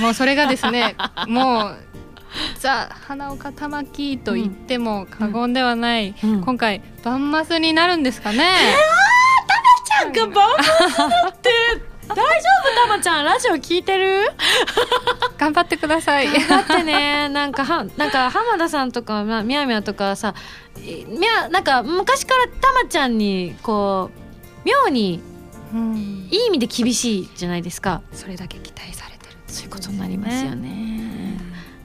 [0.00, 0.94] もうそれがですね
[1.26, 1.76] もう
[2.66, 6.40] ザ・花岡玉木と言っても過言ではない、うん。
[6.42, 8.50] 今回バンマスになるんですかね、
[10.02, 11.48] なんかバンマスだって
[12.08, 14.32] 大丈夫たまちゃんラジオ聞いてる？
[15.38, 16.26] 頑張ってください。
[16.48, 17.28] だってね。
[17.28, 20.34] なんかはなんか浜田さんとかまあみやみやとかさ
[20.78, 25.22] えみやなんか昔からたまちゃんにこう妙に
[25.72, 25.96] うん。
[26.32, 28.02] いい意味で厳しいじゃないですか。
[28.12, 31.05] それだけ期待されてるそういうことになりますよね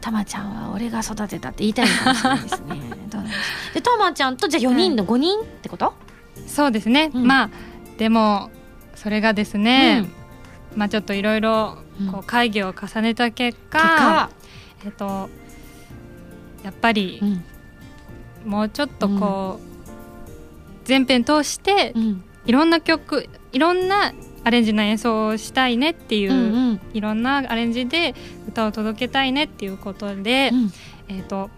[0.01, 2.81] たまちゃんは俺が育てたって言いたいのかもしれないですね。
[3.09, 3.73] どうなんでしょう。
[3.75, 5.93] でたまちゃんとじゃあ4人の5人ってこと、
[6.47, 7.25] そうですね、うん。
[7.25, 7.49] まあ
[7.97, 8.49] でも
[8.95, 10.05] それがですね、
[10.75, 11.77] まあちょっといろいろ
[12.11, 14.29] こう会議を重ねた結果,、結果。
[14.85, 15.29] えっと
[16.63, 17.43] やっぱりうん。
[18.43, 22.23] もうちょっとこう、全編通してうん。
[22.45, 26.81] いろんな曲いろんなアレンジの演奏をしたいねっていう、うんうん。
[26.93, 28.15] いろんなアレンジで
[28.47, 30.71] 歌を届けたいねっていうことで、うん。
[31.09, 31.49] えっ、と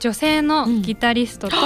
[0.00, 1.56] 女性のギタリストと、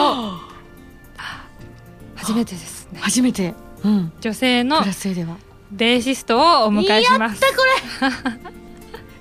[2.14, 3.00] 初めてですね。
[3.00, 3.54] 初めて、
[3.84, 5.36] うん、女性のクラス A では。
[5.70, 7.42] ベーシストをお迎えします。
[7.42, 8.52] やったこれ。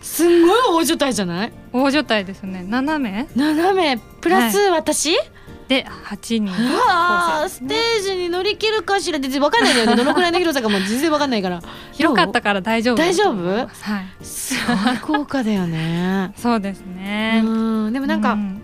[0.01, 1.53] すんごい大所帯じゃない？
[1.73, 2.65] 大所帯ですね。
[2.69, 3.97] 7名斜め。
[4.21, 5.15] プラス私、
[5.67, 6.54] で8人
[7.49, 9.19] ステージに乗り切るかしら？
[9.19, 9.95] 全然わかんないんだよね。
[9.97, 11.62] どのくらいの広さかも全然わかんないから。
[11.91, 13.41] 広かったから大丈夫大丈夫？
[13.41, 14.25] はい。
[14.25, 14.56] す
[15.04, 16.34] ごい豪華だよね。
[16.38, 17.41] そうですね。
[17.43, 17.93] うん。
[17.93, 18.62] でもなんか、うん。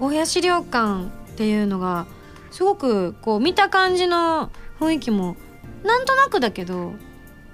[0.00, 2.06] 大谷資料館っていうのが
[2.50, 4.50] すごくこう見た感じの
[4.80, 5.36] 雰囲気も
[5.84, 6.94] なんとなくだけど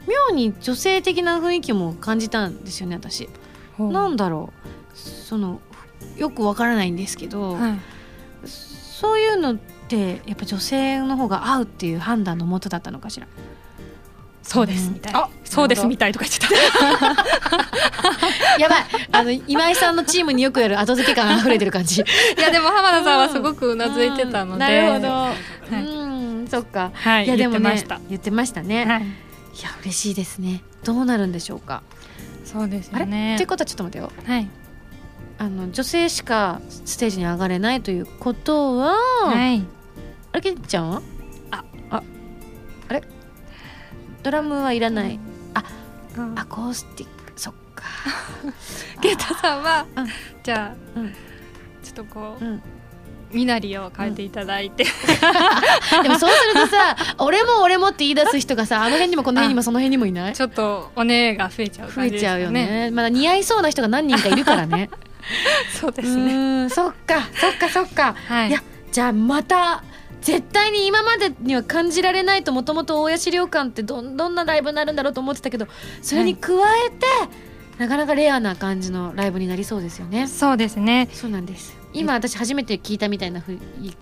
[0.06, 3.28] 妙に女性的な雰囲気も感じたんですよね私。
[3.78, 4.52] なんだろ
[4.94, 4.98] う。
[4.98, 5.60] その
[6.16, 7.78] よくわからないんですけど、はい
[9.00, 9.56] そういうのっ
[9.88, 13.26] てやっぱ女性の方が合うっていう判断のもとだったのかしら？
[14.42, 16.54] そうですみたいあそうですみたいとか言ってた
[18.58, 22.02] やばいあの今井さんのチームによくやる後付け感あふれてる感じ。
[22.38, 25.76] いやでも浜田さんはすごくうなずいてたので、なるほど。
[25.78, 26.06] いう
[26.44, 26.90] んそっか。
[26.94, 28.84] はいいやでもね言ってました言ってましたね。
[28.84, 30.62] はいいや嬉しいですね。
[30.84, 31.82] どうなるんでしょうか。
[32.44, 34.12] そうですねってことはちょっと待ってよ。
[34.26, 34.48] はい
[35.38, 38.94] あの女性しかステージに上がれないということは、
[39.26, 39.62] はい
[40.32, 41.02] あれけんちゃんは？
[41.50, 42.02] ああ
[42.88, 43.02] あれ？
[44.22, 45.18] ドラムはいらない。
[45.54, 45.62] あ
[46.36, 47.84] アコースティックそっか。
[49.00, 50.06] ゲータさんは、うん
[50.42, 51.12] じゃあ、うん
[51.82, 52.62] ちょっとこう、うん
[53.32, 54.84] 身なりを変えていただいて、
[56.04, 60.34] でもそうするとさ、俺も俺もって言い出す人がさ、あの辺にもこの辺にもその辺にもいない？
[60.34, 62.90] ちょっとお姉が増えちゃう増感じですよえちゃうよね。
[62.92, 64.88] まだ似合いそうな人が何人かいるからね。
[65.80, 68.48] そうでうすねそっかそっかそっか、はい。
[68.48, 69.82] いやじゃあまた
[70.20, 75.66] 絶対に今までには感じられないともともと大谷資料館ってどんどんなライブになるんだろうと思ってたけど
[76.00, 76.52] それに加
[76.86, 77.06] えて、
[77.78, 80.26] なかなかレアな感じのライブになりそうですよね。
[80.26, 81.08] そうですね。
[81.12, 81.76] そうなんです。
[81.92, 83.58] 今私初めて聞いたみたいなふう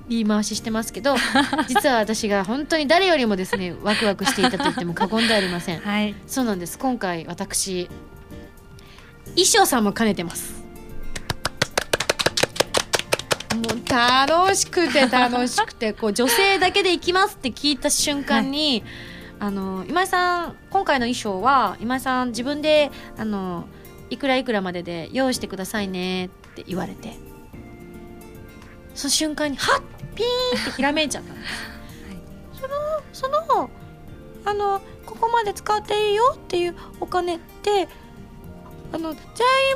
[0.08, 1.14] 言い回ししてますけど
[1.68, 5.80] 実は私が本当に誰よりもですねワクワクしていたと言っても過言ではありません。
[5.80, 6.14] はい。
[6.26, 6.78] そうなんです。
[6.78, 7.88] 今回私
[9.34, 10.61] 衣装さんも兼ねてます
[13.62, 18.82] もう楽しくて楽しくてこう女性だけで行きますって聞いた瞬間に、
[19.38, 23.66] あの今井さん今回の衣装は今井さん自分であの
[24.10, 27.32] いくらいくらまでで用意してくださいねって言われて。
[28.94, 29.82] その瞬間にはっ
[30.14, 33.70] ピーンってひらめいちゃったんです、そのその
[34.44, 37.88] あのここまで使っていいよっていうお金って
[38.92, 39.16] あの全員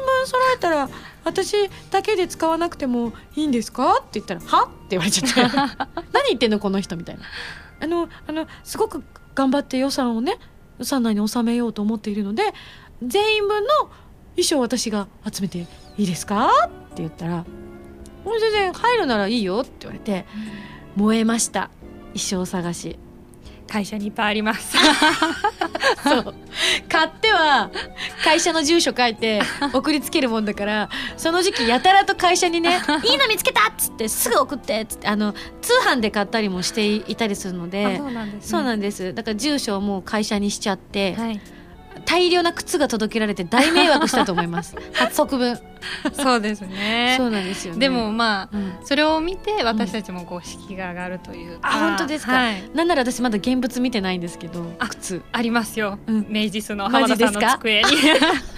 [0.05, 0.89] 分揃えたら
[1.25, 1.55] 私
[1.91, 3.97] だけで使わなくてもいいんですか？
[3.99, 5.41] って言ったら「は?」って言われちゃって
[6.13, 7.23] 「何言ってんのこの人」みたいな。
[7.79, 9.03] あのあのすごく
[9.35, 10.39] 頑張って予算をね
[10.79, 12.55] 予算内に収めようと思っているので
[13.03, 13.69] 全員分の
[14.35, 16.49] 衣装を私が集めていいですか？
[16.67, 17.45] って言ったら
[18.25, 20.25] 「もう全然入るならいいよ」って言われて
[20.95, 21.71] 燃えました。
[22.15, 22.99] 衣装探し
[23.69, 24.77] 会社にいっぱいあります。
[26.05, 26.35] そう。
[26.89, 27.71] 買っては
[28.25, 39.15] 会社の住所書いて 送りつけるもんだからその時期やたらと会社にね「いいの見つけた!」っつって「すぐ送って」っつってあの通販で買ったりもしていたりするのでそうなんです、ね、そうなんです。
[39.15, 41.41] だから住所をもう会社にしちゃって、はい
[42.05, 44.77] 大量な靴が届けられて大迷惑したと思います。
[44.93, 45.59] 発足分。
[46.13, 47.15] そうですね。
[47.17, 47.81] そうなんですよね。
[47.81, 48.75] でもまあうん。
[48.85, 52.71] それを見て私たちもこう士気が上がるというか、あ本当ですか、はい。
[52.75, 55.23] なんなら私まだ現物見てないんですけど靴。
[55.33, 56.27] ありますよ、うん。
[56.29, 57.91] 明治スのマ浜田さんの机に。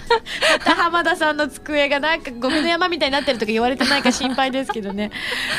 [0.09, 5.11] また浜田さんの机がなんかゴミの山みたいになってるとか言われてないか心配ですけどね。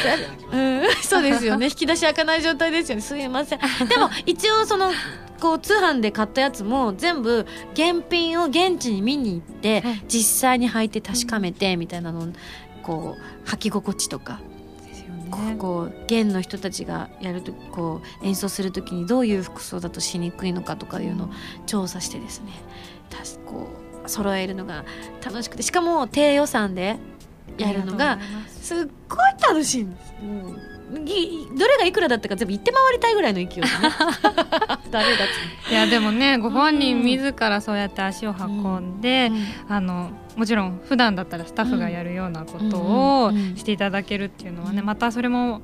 [0.52, 1.66] うん、そうですよね。
[1.66, 3.02] 引き出し開かない状態ですよね。
[3.02, 3.58] すいません。
[3.88, 4.90] でも一応その
[5.40, 10.04] こう通販で買ったやつも全部現品を現地に見に行ってはい。
[10.08, 12.28] 実際に履いて確かめてみたいなのを
[12.82, 14.40] こう履き心地とか。
[15.58, 21.28] こう弦の人たちがやるとこう演奏する時にどういう服装だとしにくいのかとかいうのを
[21.66, 22.50] 調査してですね。
[23.10, 23.68] たしこ
[24.04, 24.84] う揃えるのが
[25.24, 25.62] 楽しくて。
[25.62, 26.98] しかも低予算で
[27.58, 28.74] やるのがす。
[28.80, 30.14] すっごい楽しいんです。
[30.20, 33.68] もうぎどれがいくらだったか全部言って回りたいぐらいの勢いでね。
[34.90, 35.28] ダメだっ
[35.66, 39.30] ついやでもねご本人自らそうやって足を運んで、
[39.68, 43.56] あのもちろん普段だったらスタッフがやるようなことをうんうんうん。
[43.56, 44.86] していただけるっていうのはねうん。
[44.86, 45.60] またそれも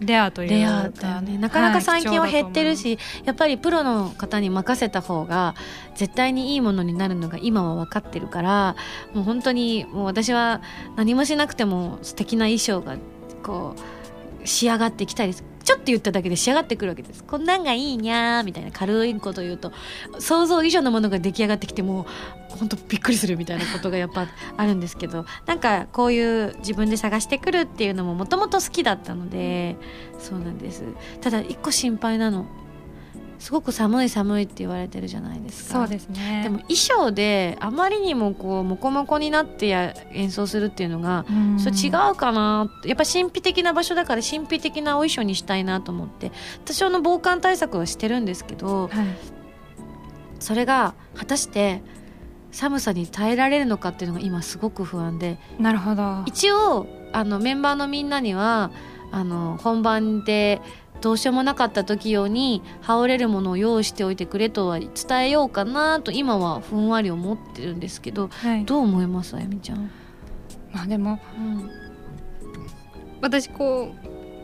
[0.00, 0.54] レアというか。
[0.54, 1.38] レアだよね。
[1.38, 5.54] なかなか最近は減ってるいし、やっぱりプロの方に任せた方が
[5.94, 8.76] 絶対にいいものになるのが今は分かってるから
[9.12, 10.60] もう本当にもう私は
[10.96, 12.96] 何もしなくても素敵な衣装が
[13.42, 14.03] こう
[14.44, 17.24] 仕上がってきたりちょっと言っただけで仕上がってくるわけです。
[17.24, 19.72] こんなんがいいにゃーみたいな軽いこと言うと
[20.18, 29.76] 想像以上のものが出来上がってきてもう本当びっくりするみたいなことがやっぱあるんですけどなんかこういう自分で探してくるっていうのももともと好きだったので
[30.18, 30.84] そうなんです。
[31.20, 32.46] ただ一個心配なの
[33.38, 35.80] すごく寒い寒いって言われてるじゃないですか。
[35.80, 36.42] そうですね。
[36.44, 41.58] でも衣装であまりにもこうモコモコになってや演奏するっていうのがうん。
[41.58, 46.32] それ違うかなやっぱ神秘的な場所だから神秘的なお衣装にしたいなと思って。
[46.64, 49.06] 多少の防寒対策はしてるんですけどはい。
[50.40, 51.82] それが果たして
[52.52, 55.38] 寒さに耐えられるのかっていうのが今すごく不安で。
[55.58, 56.22] なるほど。
[56.26, 58.70] 一応あのメンバーのみんなには
[59.10, 60.60] あの本番で
[61.00, 68.64] どうしようもなかった時用に羽織れるものを用意しておいてくれとは伝えようかなと今はふんわり思ってるんですけどはい。
[68.64, 69.36] どう思います？
[69.36, 69.90] あやみちゃん、
[70.72, 71.70] まあでもうん。
[73.20, 73.92] 私こ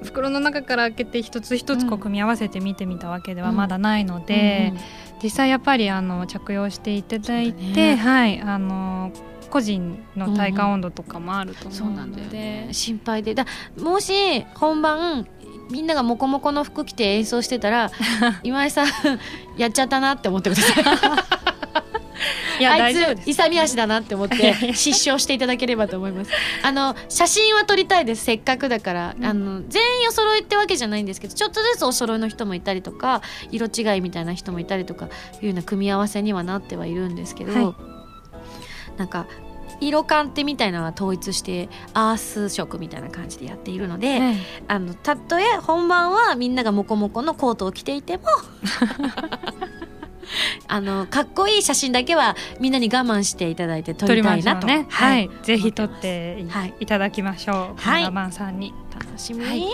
[0.03, 3.57] う袋の中から開けて一つ一つこううん組み合わせて見てみたわけではうん。
[3.57, 4.75] まだないので、
[5.23, 7.97] 実際やっぱりあの着用していただいて、ね。
[7.97, 9.13] はいあの
[9.51, 12.69] 個人の体感温度とかもあると思うのそうなんだよで、ね。
[12.71, 13.35] 心配で。
[13.35, 13.47] だ
[13.79, 15.27] もし本番
[15.71, 17.91] みんながモコモコの服着て演奏してたら
[18.43, 18.89] 今井さん
[19.57, 21.41] やっちゃったなって思ってください。
[22.61, 26.31] いやあいつ勇み足だなって思って失笑していただければと思います。
[26.63, 28.25] あの写真は撮りたいです。
[28.25, 29.25] せっかくだから、うん。
[29.25, 37.75] あの全員お揃いってわけじゃないんですけどちょっとずつお揃いの人もいたりとか色違いみたいな人もいたりとかいうような組み合わせにはなってはいるんですけど、はい。
[38.99, 39.27] なんか
[39.81, 44.37] 色感ってみたいなのは統一してアース色みたいな感じでやっているので、はい
[44.69, 48.25] あのたとえ本番はみんながモコモコのコートを着ていても
[50.69, 54.67] あのかっこいい写真だけはみんなに我慢していただいて撮りたいなと。
[54.67, 54.87] ね。
[54.89, 55.25] ははい。
[55.25, 57.81] い、ぜひ撮ってい,、はいただきましょう。
[57.81, 58.33] はい。
[58.33, 59.65] さんに楽しみ、はい。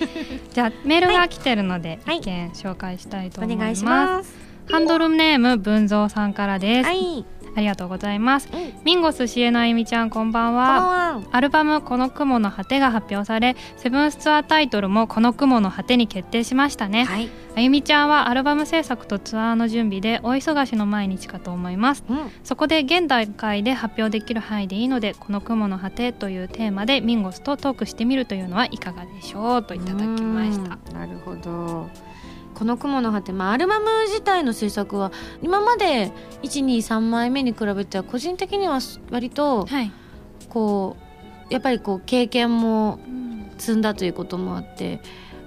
[0.52, 2.18] じゃあメールが来てるので、はい。
[2.18, 3.64] 一件紹介したいとお思います。
[3.64, 4.34] 願いします。
[4.70, 7.24] ハンドルネーム文蔵さんからです、はい
[7.54, 8.48] ありがとうございます。
[8.52, 8.72] うん。
[8.84, 11.28] ミンゴスシエナエミちゃんこんばんこんばはんは。
[11.32, 17.28] アルバム「この雲の果て」が発表されセブンスツアータイトルも「この雲の果て」に決定しましたね、はい。
[17.54, 22.04] あゆみちゃんはアルバム制作とツアーの準備でお忙しの毎日かと思います。
[22.08, 22.18] うん。
[22.42, 30.78] そこで現段階で発表できる範囲でいいので「この雲の果て」というテーマでミンゴスとトークしてみるというのはいかがでしょうといただきました。
[30.90, 30.98] うん。
[30.98, 31.88] なるほど
[32.54, 38.80] この雲の果て、まあ、アルバム自体の制作は今まで123枚目に比べては個人的には
[39.10, 39.92] 割とはい、
[40.48, 40.96] こ
[41.50, 42.98] うやっぱりこう経験も
[43.58, 45.00] 積んだということもあって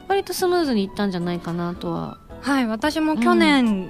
[0.08, 2.20] 割とスムーズにいったんじゃないかなとは。
[2.42, 3.90] はい、私も去年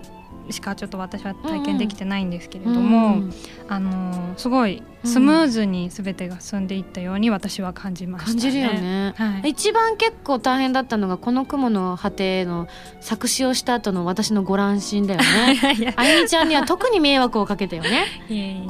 [0.49, 3.34] しかちょっと私は体験できてないんですけれども、うん。
[3.68, 8.41] あのーすごいスムーズに全てが進んでいったように私は感じましたね。
[8.41, 9.14] 感じるよね。
[9.16, 12.68] はい、一番結構大変だったのがこの雲の果ての
[13.01, 15.93] 作詞をした後の私のご乱心だよね。
[15.95, 18.06] あゆみちゃんには特に迷惑をかけたよね。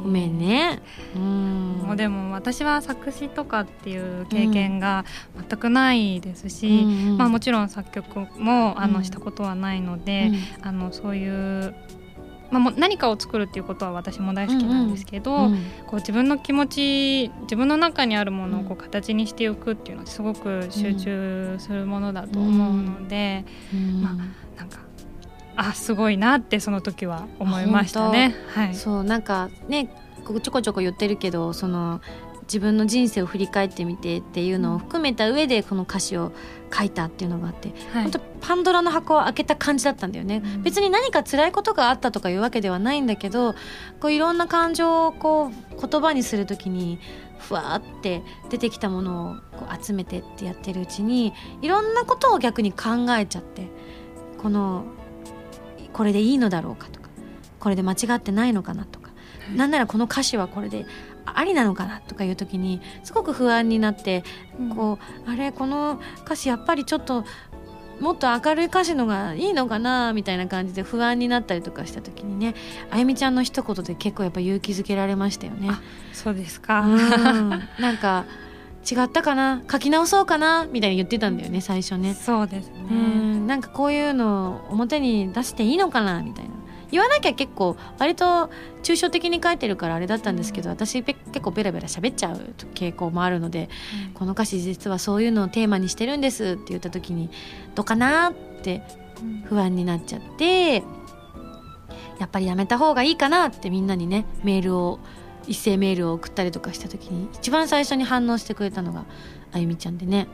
[0.02, 0.80] ごめんね。
[1.14, 1.82] うん。
[1.86, 5.04] もうでも私は作詞とかっていう経験が
[5.48, 10.32] 全くないですし、うんうんまあ、もちろん作曲もあうんのしたことはないので、
[10.62, 11.74] あのそういう、
[12.50, 24.02] まあ、もう何かを作るっていうことは私も大好きなんですけど、うんうんこう自分の気持ち自分の中にあるものをこう形にしておくっていうのはすごく集中するものだと思うので、うん。
[24.02, 24.10] ま
[24.56, 24.80] なんか
[25.56, 28.34] あすごいなってその時は思いましたね。
[28.54, 29.88] はい、そうなんかね
[30.42, 32.00] ちょこちょこ言ってるけどその
[32.46, 36.32] 自分の人生を振り返ってみてっていうのを含めた上でこの歌詞を
[36.72, 38.02] 書いたっていうのがあって、はい。
[38.04, 40.62] 本当パンドラの箱を開けた感じだったんだよね、うん。
[40.62, 43.54] 別に何か辛いことがあったとかいうわけではないんだけど
[44.00, 47.00] こういろんな感情をこう言葉にするときに
[47.38, 53.68] ふわーって出てきたものをこう集めてってやってるうちにいろんなことを逆に考えちゃって
[54.38, 54.84] この
[55.92, 57.08] これでいいのだろうかとか
[57.58, 59.10] これで間違ってないのかなとか、
[59.48, 59.56] はい。
[59.56, 60.86] なんならこの歌詞はこれで
[61.26, 64.24] ありなのかなとかいう時にすごく不安になって
[64.74, 67.24] こうあれこの歌詞やっぱりちょっと
[68.00, 72.54] もっと明るい歌詞のがいいのかなみたいな感じで不安になったりとかした時にね
[72.90, 75.70] あゆみちゃんの一言で結構やっぱ勇気づけられましたよね。
[76.12, 77.48] そうですか、うん
[77.78, 78.24] なんか
[78.88, 82.14] 違ったかな書き直そうかなみたいに言ってたんだよね最初ね。
[82.14, 82.86] そうですね。
[82.90, 86.50] うんなんかこういうのを表に出していいのかなみたいな
[86.96, 88.50] 言わなきゃ結構割と
[88.82, 93.68] 抽象的に書いてるからあれだったんですけど、私ぺ結構ベラベラ喋っちゃう傾向もあるので
[94.14, 97.30] この歌詞実はそういうのをテーマにしてるんですって言った時に
[97.74, 98.82] どうかなって
[99.44, 100.82] 不安になっちゃって
[102.18, 104.98] やっぱりやめた方がいいかなってみんなにねメールを
[105.46, 109.04] 一斉メールを送ったりとかした時に一番最初に反応してくれたのが
[109.52, 110.26] あゆみちゃんでね。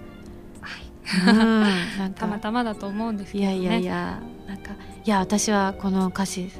[1.26, 1.60] うん
[1.98, 3.56] なんか たまたまだと思うんですけどね。
[3.56, 4.70] いやいやいやなんか
[5.04, 6.50] いや私はこの歌詞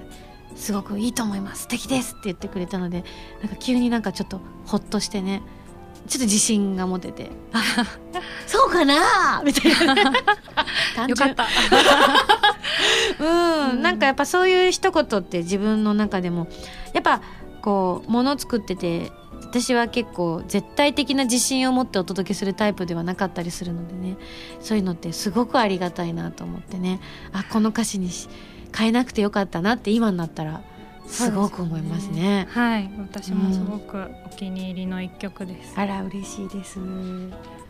[0.57, 1.62] すごくいいと思います。
[1.62, 3.05] 素敵ですって言ってくれたので
[3.40, 5.43] なんか急になんかちょっとほっとしてね
[6.09, 7.30] ちょっと自信が持てて。
[7.53, 7.62] あ
[8.47, 9.43] そうかな？
[9.45, 9.95] みたいな。
[11.07, 11.47] よかった。
[13.20, 16.49] うん、なんかやっぱそういう一言って自分の中でも
[16.93, 17.20] やっぱ
[17.61, 19.12] こう物作ってて
[19.53, 24.16] 私は結構絶対的な自信を持ってお届けするタイプではなかったりするのでね
[24.61, 27.00] そういうのってすごくありがたいなと思ってね
[27.34, 28.30] あこの歌詞にし
[28.74, 30.62] 変えなくてよかったなって今になったら
[31.07, 32.48] すごく思いますね。
[32.50, 35.74] はい、私もすごくお気に入りの一曲です。
[35.76, 36.80] あら嬉しいです。
[36.80, 36.82] あ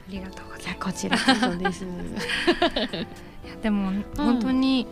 [0.09, 1.61] りがとうございいやこちらこそです。
[1.61, 1.85] ます。
[3.45, 4.87] いやでも、本当に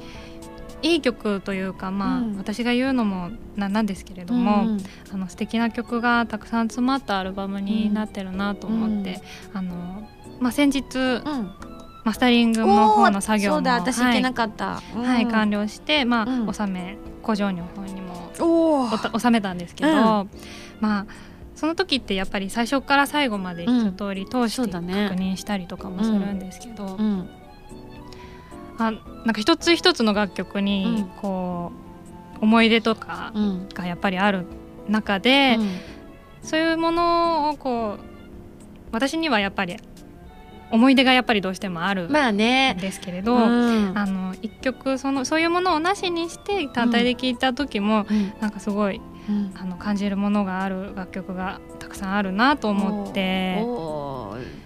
[0.83, 2.37] いい曲というか、まあ、うん。
[2.37, 4.81] 私が言うのもなんなんですけれども、うん
[5.13, 9.21] あの素敵な曲がたくさん詰まったアルバムになってるなと思って、
[9.53, 10.09] あの
[10.39, 11.51] まあ先日うん、
[12.05, 14.81] マスタリングの方の作業もそうだ私行けなかった。
[14.95, 15.03] うん。
[15.03, 16.47] はい、完了して、まあうん。
[16.47, 19.97] 納め工場の方にも納めたんですけど、うん。
[20.81, 21.07] まあ
[21.55, 26.99] その時ってやっぱり最初から最後まで一通り通して確認したりとかもするんですけど、
[28.89, 31.05] うんあなんか一つ一つの楽曲にうん。
[31.21, 31.73] こ
[32.41, 33.69] う思い出とかうん。
[33.69, 34.47] がやっぱりある
[34.89, 35.59] 中で、
[36.43, 38.01] そういうものをこう
[38.93, 39.77] 私にはやっぱり
[40.73, 42.77] 思い出がやっぱりどうしてもあるんまあね。
[42.81, 43.93] ですけれど、うん。
[43.95, 48.33] あの一曲そのそういうものをなしにして単体で聴いた時も、うん。
[48.41, 49.53] なんかすごいうん。
[49.61, 53.57] あの感じるものがある楽曲がたくさんあるなと思って。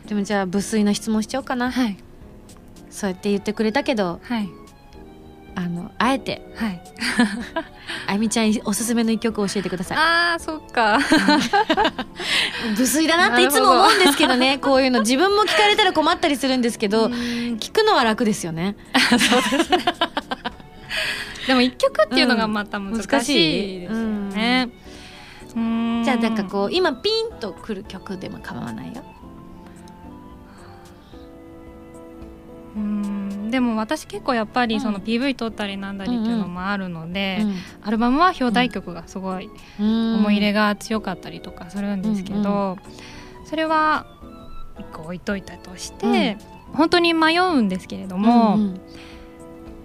[0.08, 1.70] でもじゃあ無粋な質問しちゃおうかな。
[1.72, 1.96] はい
[2.94, 4.48] そうやって言ってくれたけどはい。
[5.56, 6.46] あのあえて。
[6.54, 6.80] はい。
[8.06, 9.98] あゆみちゃんにおすすめの一曲を教えてください。
[9.98, 10.98] あーそっか。
[12.78, 15.00] 無粋だなっていつも思うんですけどねこういうの。
[15.00, 18.76] 自分も聞かれたら困ったりするんですけど聞くのは楽ですよね。
[21.46, 24.70] でも一曲っていうのがまた難しいですよね、
[25.54, 26.04] うーん。
[26.04, 29.04] じゃあなんかこう今ピンとくる曲でも構わないよ
[32.76, 42.78] うーんでも私結構やっぱりそのうん PV 撮ったりなんだりっていうのもあるので、うんアルバムは表題曲がすごい思思い入れが強かったりとかするんですけど、
[43.44, 44.06] それは
[44.78, 46.38] 一個置いといたとして、
[46.72, 48.80] 本当に迷うんですけれども、うん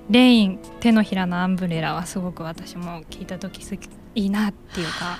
[0.09, 3.79] レイン手のひらのアンブレラはすごく私も聞いた時すい
[4.15, 5.19] いなっていうか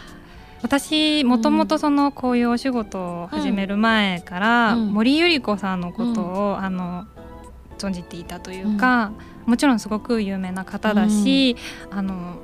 [0.62, 4.94] 私もともとそのこういうお仕事を始める前から、うん。
[4.94, 7.06] 森百合子さんのことを、あの
[7.80, 9.12] 存じていたというか、
[9.46, 11.56] もちろんすごく有名な方だし、
[11.90, 12.38] あの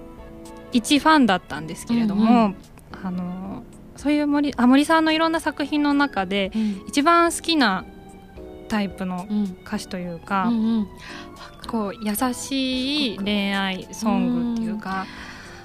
[0.72, 2.56] 一ファンだったんですけれども、うん
[3.04, 3.64] あの
[3.96, 6.84] そういう森あ森さんのいろんな作品の中でうん。
[6.88, 7.86] 一番好きな
[8.68, 9.58] タイプのうん。
[9.66, 10.88] 歌詞というか、うんうん。
[11.68, 15.06] こう優しい恋愛ソングっていうか、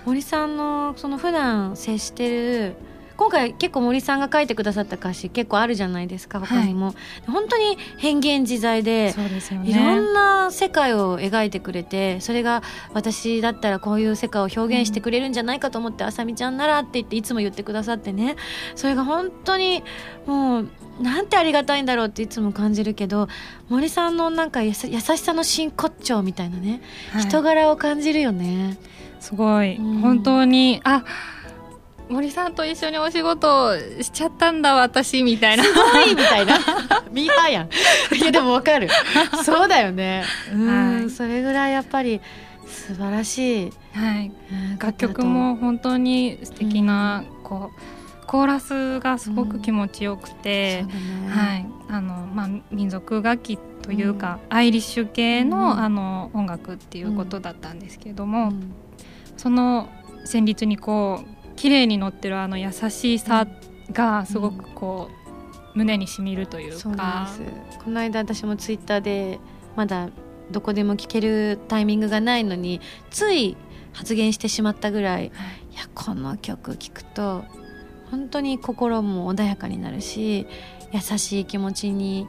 [0.06, 2.76] 森さんのその普段接してる
[3.20, 6.94] 今回結構森さんが書いてくださった歌詞結構あるじゃないですか他にも、
[7.26, 9.98] 本当に変幻自在でそうですよいろね。
[9.98, 12.62] んな世界を描いてくれてそれが
[12.94, 18.36] 私だったらこういう世界を表現してくれるんじゃないかと思って、あさみちゃんならって言っていつも言ってくださってね。
[18.74, 19.84] それが本当に
[20.24, 20.68] もう
[21.02, 23.28] なんてありがたいんだろうっていつも感じるけど
[23.68, 26.80] 森さんのなんかやさ優しさの真骨頂みたいなね、
[27.12, 27.22] はい。
[27.24, 28.78] 人柄を感じるよね。
[29.20, 29.98] すごい、うん。
[30.00, 31.04] 本当にあ
[32.10, 35.62] 森さんと一緒にお仕事をしちゃったんだ私みたいな。
[35.62, 36.58] すごいみたいな。
[37.12, 37.68] ミーハーやん。
[38.14, 38.88] いやでもわかる。
[39.44, 40.24] そうだよね。
[40.52, 41.10] うん、はい。
[41.10, 42.20] それぐらいやっぱり
[42.66, 50.84] 素晴らしい、はい、うん楽曲も本当に素敵な、こうコーラスがすごく気持ちよくて、
[51.28, 51.66] はい。
[51.88, 55.78] あのまあ、民族楽器というか、アイリッシュ系の,、うん。
[55.78, 58.72] あの音楽っていうことだったんですけれども、うん。
[59.36, 59.88] その
[60.26, 63.46] 旋律にこう綺麗に乗ってるあの優しさ
[63.92, 65.10] がすごくこ
[65.74, 67.78] う、胸にしみるというそうなんかです。
[67.84, 69.38] この間私もツイッターで
[69.76, 70.08] まだ
[70.50, 72.80] どこでも聞けるタイミングがないのに
[73.10, 73.58] つい
[73.92, 75.30] 発言してしまったぐらいい。
[75.76, 77.44] やこの曲聴くと
[78.10, 80.46] 本当に心も穏やかになるし
[80.92, 82.26] 優しい気持ちに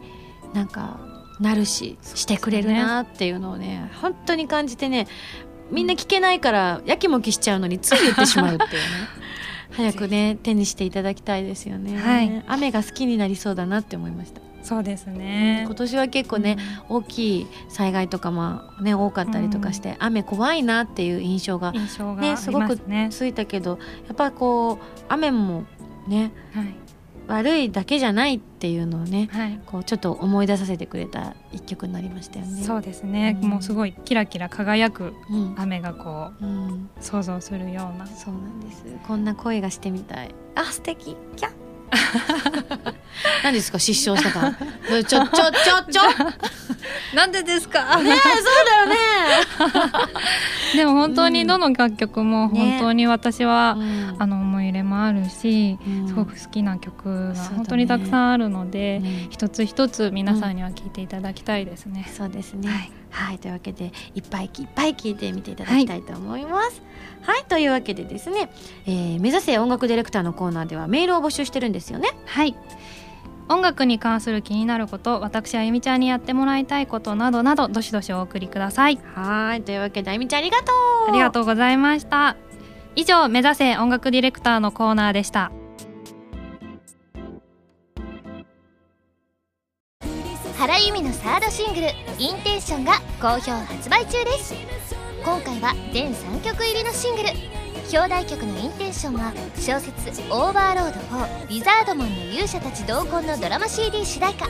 [0.54, 1.00] なんか
[1.40, 5.08] なるししてくれるなっていうのをね 本当に感じてね
[5.72, 8.78] みんな聞けないからやきもきしちゃうのについ言ってしまうっていうね
[9.72, 12.44] 早くね手にしていただきたいですよね、はい。
[12.48, 15.64] 雨が好きになりそうだなって思いました、そうですね。
[15.66, 16.58] 今年は結構ね、
[16.90, 24.78] 大きい災害とかもね多かったりとかして、雨怖いなっていう印象が印象があねりますすごくねついたけどやっぱこう
[25.10, 25.66] 雨も
[26.08, 26.76] ねはい
[27.32, 29.60] 悪いだけじゃないっていうのをねはい。
[29.66, 32.64] こうちょっと思い出させてくれた一曲になりましたよね。
[32.64, 33.50] そうですね、うん。
[33.50, 35.56] もうすごいキラキラ輝くうん。
[35.58, 38.06] 雨がこうん、う想像するような。
[38.06, 38.84] そうなんです。
[39.08, 40.36] こんな声がしてみたい。
[40.56, 41.16] あ素敵。
[41.36, 41.61] キャッ
[43.44, 44.58] 何ですか失笑したか。
[44.90, 46.02] らちょちょちょちょ。
[47.16, 47.98] なんでですか？
[48.02, 48.96] ねえそうだよね。
[50.76, 52.78] でも本当にどの楽曲もね。
[52.78, 54.16] 本当に私は、うん。
[54.20, 56.08] あの思い入れもあるし、うん。
[56.08, 59.28] すごく好きな曲が本当にたくさんあるので、うん。
[59.30, 62.10] 一つ一つ皆さんには聴いていただきたいですね。
[62.16, 62.70] そうですね。
[63.12, 63.36] ははい。
[63.36, 66.82] い、というわけでいっぱいいっぱい聞いてみていただきたいと思います。
[67.24, 68.50] はい、というわけでですね、
[68.88, 72.10] えー目指せ音楽ディレクターのコーナーではメールを募集してるんですよね。
[72.26, 72.56] はい。
[73.50, 79.00] 音楽に関する気になること私あゆみちゃんにやってもらいたいことなどなどどしどしお送りください。
[79.14, 80.72] はい、というわけであゆみちゃんありがと
[81.08, 81.10] う。
[81.10, 82.38] ありがとうございました。
[82.96, 85.52] 以上目指せ音楽ディレクターのコーナーでした。
[90.58, 91.88] 原由美のサードシングル
[92.20, 94.54] 「インテンション」が好評発売中です。
[95.26, 97.30] 今回は全3曲入りのシングル
[97.94, 104.48] 表題曲の「インテンション」は小説「オーバーロード4リザードマンの勇者たち同梱」のドラマ CD 主題歌。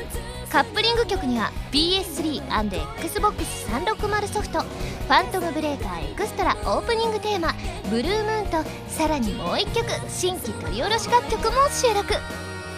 [0.52, 7.56] カップリング曲には PS3&Xbox360 ソフト「ファントムブレーカーエクストラ」オープニングテーマ
[7.90, 12.14] 「ブルームーン」とさらにもう1曲新規録り下ろし楽曲も収録。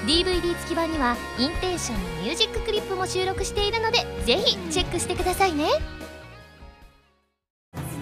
[0.06, 5.70] DVD 付き版にはインテンションのミュージッククリップも収録しているのでぜひチェックしてくださいね。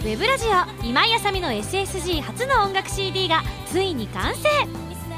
[0.01, 4.49] ウェブラジオ今井あさみの SSG 初の音楽 CD がついに完成。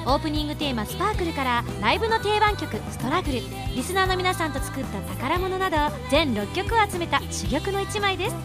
[0.06, 3.40] オープニングテーマ「スパークルからライブの定番曲「ストラグル」
[3.74, 5.78] リスナーの皆さんと作った宝物など
[6.10, 8.36] 全6曲を集めた珠玉の一枚です。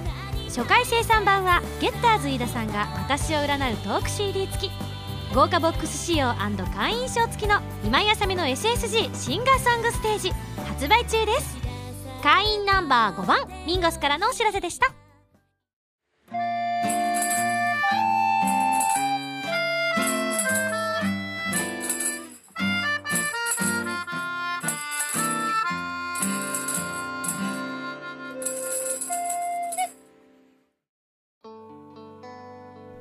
[0.56, 4.70] 初回生産版はゲッターズ飯田さんが私を占うトーク CD 付き。
[5.34, 6.36] 豪華ボックス仕様
[6.74, 10.32] 会員証付きの今井あさみの SSG シンガーソングステージ
[10.68, 11.58] 発売中です。
[12.22, 15.07] 会員ナンバー5番ミンゴスからのお知らせでした。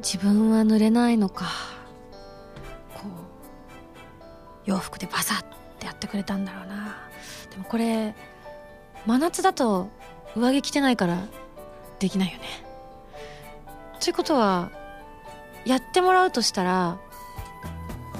[0.10, 1.48] 自分は濡れないのか。
[2.94, 3.10] こう
[4.64, 5.44] 洋服でバサッ
[5.80, 6.96] てやってくれたんだろうな。
[7.52, 8.16] でもこれ
[9.06, 9.90] 真夏だと
[10.34, 11.28] 上着着てないから
[12.00, 12.46] できないよね。
[14.00, 14.72] ということは
[15.66, 16.98] やってもらうとしたら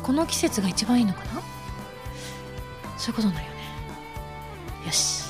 [0.04, 1.42] この季節が一番いいのかな。
[2.98, 3.60] そういうことになるよね。
[4.88, 5.24] よし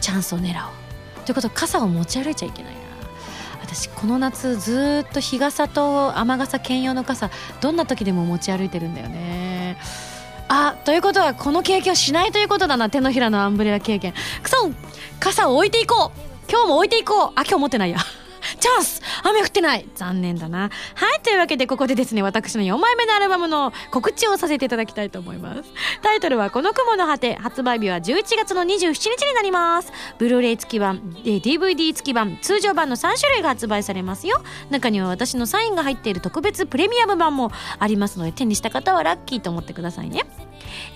[0.00, 0.72] チャンスを狙おう。
[1.24, 2.87] ということは傘を持ち歩いちゃいけないな
[3.68, 9.76] 私この夏ずっと日傘と雨傘兼用の傘どんな時でも持ち歩いてるんだよね。
[10.48, 14.14] あということはこの経験をしないということだな手のひらのアンブレラ経験。
[14.42, 14.70] くそ
[15.20, 16.50] 傘を置いていこう。
[16.50, 17.32] 今日も置いていこう。
[17.34, 17.98] あ今日持ってないや。
[18.60, 20.70] チャンス雨降ってない残念だな。
[20.94, 25.64] はい、というわけでここでですね、私の4枚目のアルバムの告知をさせていただきたいと思います。
[26.02, 29.92] タイトルはこの雲の果て、発売日は11月の27日になります。
[30.18, 34.40] ブルーレイ付き版、DVD 付き版、通常版の3種類が発売されますよ。
[34.70, 40.24] 中には私のサインが入っている特別プレミアム版もありますので、手にした方はラッキーと思ってくださいね。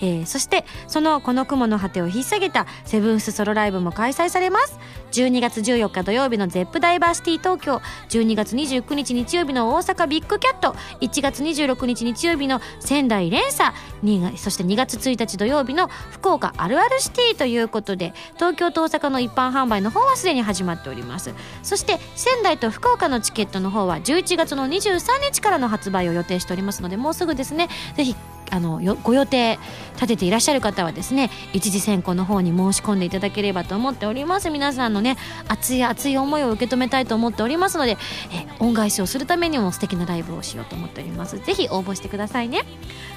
[0.01, 4.79] えー、そしてそのこの雲の果てを引っ提げたセブンスソロライブも開催されます
[5.11, 7.81] 12月14日土曜日の ZEP ダイバーシティ東京。
[8.09, 10.75] 12月29日日曜日の大阪ビッグキャット。
[11.01, 13.75] 1月26日日曜日の仙台連鎖。
[14.37, 21.33] そして2月1日土曜日の福岡あるあるシティということで東京と大阪の一般販売の方はすでに始まっております。
[21.61, 24.99] そして仙台と福岡のチケットの方は11月の23
[25.31, 27.67] 日からの発売を予定しておりますのでもうすぐですね。
[27.95, 28.15] ぜひ
[28.53, 29.57] あのご予定
[29.95, 34.51] 立てていらっしゃる方はですね一次選考の方に申し込んでいただければと思っております。
[34.51, 37.97] 皆さんのね熱い熱い思いを受け止めたいと思っておりますので
[38.31, 41.39] え恩返しをするためにも素敵なライブをしようと思っております。
[41.39, 42.61] ぜひ応募してくださいね。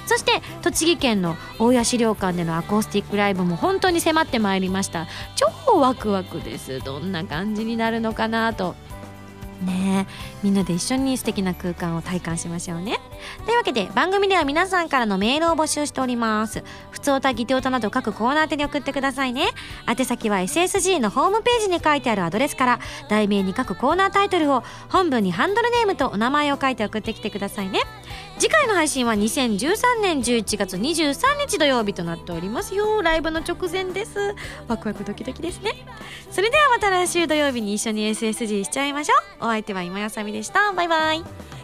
[0.07, 5.05] そして栃木県の大谷資料館でのアコースティックライブも本当に迫ってまいりました。
[5.35, 6.79] 超ワクワクです。
[6.79, 8.75] どんな感じになるのかなと。
[9.61, 10.07] ね
[10.43, 12.99] みんなで一緒に素敵な空間を体感しましょうね。
[13.45, 16.63] というわけで番組では皆さんからのメールを募集しております。
[16.91, 19.49] 普通歌ギテ歌など各コーナー宛てに送ってくださいね。
[19.87, 27.81] 宛先は SSG のホームページに書いてあるアドレスから題名に各コーナータイトルを本文にハンドルネームとお名前を書いて送ってきてくださいね。
[28.39, 33.01] 次回の配信は2013年11月23日土曜日となっておりますよ。
[33.01, 34.35] ライブの直前です。
[34.67, 35.73] ワクワクドキドキですね。
[36.29, 39.45] それではまた来週土曜日に一緒に SSG しちゃいましょう。
[39.45, 40.71] お相手は今やさみでした。
[40.73, 41.56] バイバイ。